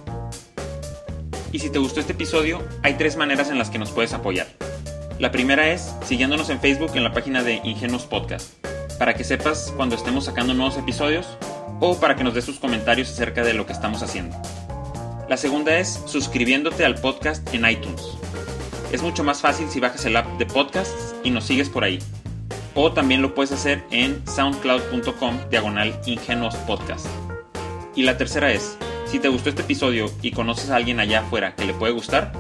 Y 1.53 1.59
si 1.59 1.69
te 1.69 1.79
gustó 1.79 2.01
este 2.01 2.13
episodio, 2.13 2.63
hay 2.83 2.95
tres 2.95 3.17
maneras 3.17 3.51
en 3.51 3.59
las 3.59 3.69
que 3.69 3.79
nos 3.79 3.91
puedes 3.91 4.15
apoyar. 4.15 4.47
La 5.19 5.31
primera 5.31 5.69
es 5.71 5.95
siguiéndonos 6.07 6.49
en 6.49 6.61
Facebook 6.61 6.93
en 6.95 7.05
la 7.05 7.13
página 7.13 7.43
de 7.43 7.61
Ingenuos 7.65 8.07
Podcast, 8.07 8.55
para 8.99 9.15
que 9.15 9.25
sepas 9.25 9.73
cuando 9.77 9.95
estemos 9.95 10.25
sacando 10.25 10.55
nuevos 10.55 10.79
episodios 10.79 11.27
o 11.81 11.99
para 11.99 12.17
que 12.17 12.25
nos 12.25 12.35
des 12.35 12.47
tus 12.47 12.59
comentarios 12.59 13.11
acerca 13.11 13.43
de 13.43 13.55
lo 13.55 13.67
que 13.67 13.73
estamos 13.73 14.03
haciendo. 14.03 14.37
La 15.29 15.37
segunda 15.37 15.79
es 15.79 16.01
suscribiéndote 16.07 16.85
al 16.85 16.95
podcast 16.95 17.53
en 17.53 17.69
iTunes. 17.69 18.03
Es 18.93 19.03
mucho 19.03 19.23
más 19.23 19.43
fácil 19.43 19.69
si 19.69 19.81
bajas 19.81 20.05
el 20.07 20.17
app 20.17 20.27
de 20.39 20.47
podcasts 20.47 21.15
y 21.23 21.31
nos 21.31 21.45
sigues 21.45 21.69
por 21.69 21.85
ahí. 21.85 21.99
O 22.75 22.93
también 22.93 23.21
lo 23.21 23.35
puedes 23.35 23.53
hacer 23.53 23.85
en 23.91 24.27
soundcloud.com 24.27 25.39
diagonal 25.51 26.01
ingenuos 26.07 26.57
podcast. 26.57 27.07
Y 27.95 28.03
la 28.03 28.17
tercera 28.17 28.53
es, 28.53 28.79
si 29.07 29.19
te 29.19 29.29
gustó 29.29 29.51
este 29.51 29.63
episodio 29.63 30.11
y 30.23 30.31
conoces 30.31 30.71
a 30.71 30.77
alguien 30.77 31.01
allá 31.01 31.21
afuera 31.21 31.55
que 31.55 31.67
le 31.67 31.75
puede 31.75 31.93
gustar, 31.93 32.33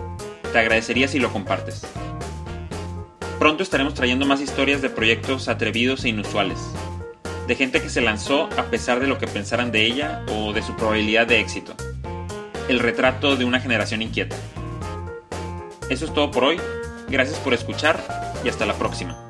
te 0.52 0.58
agradecería 0.58 1.08
si 1.08 1.18
lo 1.18 1.32
compartes. 1.32 1.86
Pronto 3.38 3.62
estaremos 3.62 3.94
trayendo 3.94 4.26
más 4.26 4.40
historias 4.40 4.80
de 4.80 4.90
proyectos 4.90 5.48
atrevidos 5.48 6.04
e 6.04 6.08
inusuales, 6.08 6.58
de 7.48 7.56
gente 7.56 7.80
que 7.80 7.88
se 7.88 8.02
lanzó 8.02 8.50
a 8.58 8.64
pesar 8.64 9.00
de 9.00 9.06
lo 9.06 9.16
que 9.16 9.26
pensaran 9.26 9.72
de 9.72 9.86
ella 9.86 10.22
o 10.28 10.52
de 10.52 10.62
su 10.62 10.76
probabilidad 10.76 11.26
de 11.26 11.40
éxito. 11.40 11.74
El 12.68 12.78
retrato 12.78 13.36
de 13.36 13.46
una 13.46 13.58
generación 13.58 14.02
inquieta. 14.02 14.36
Eso 15.88 16.04
es 16.04 16.12
todo 16.12 16.30
por 16.30 16.44
hoy, 16.44 16.60
gracias 17.08 17.38
por 17.38 17.54
escuchar 17.54 17.98
y 18.44 18.50
hasta 18.50 18.66
la 18.66 18.74
próxima. 18.74 19.27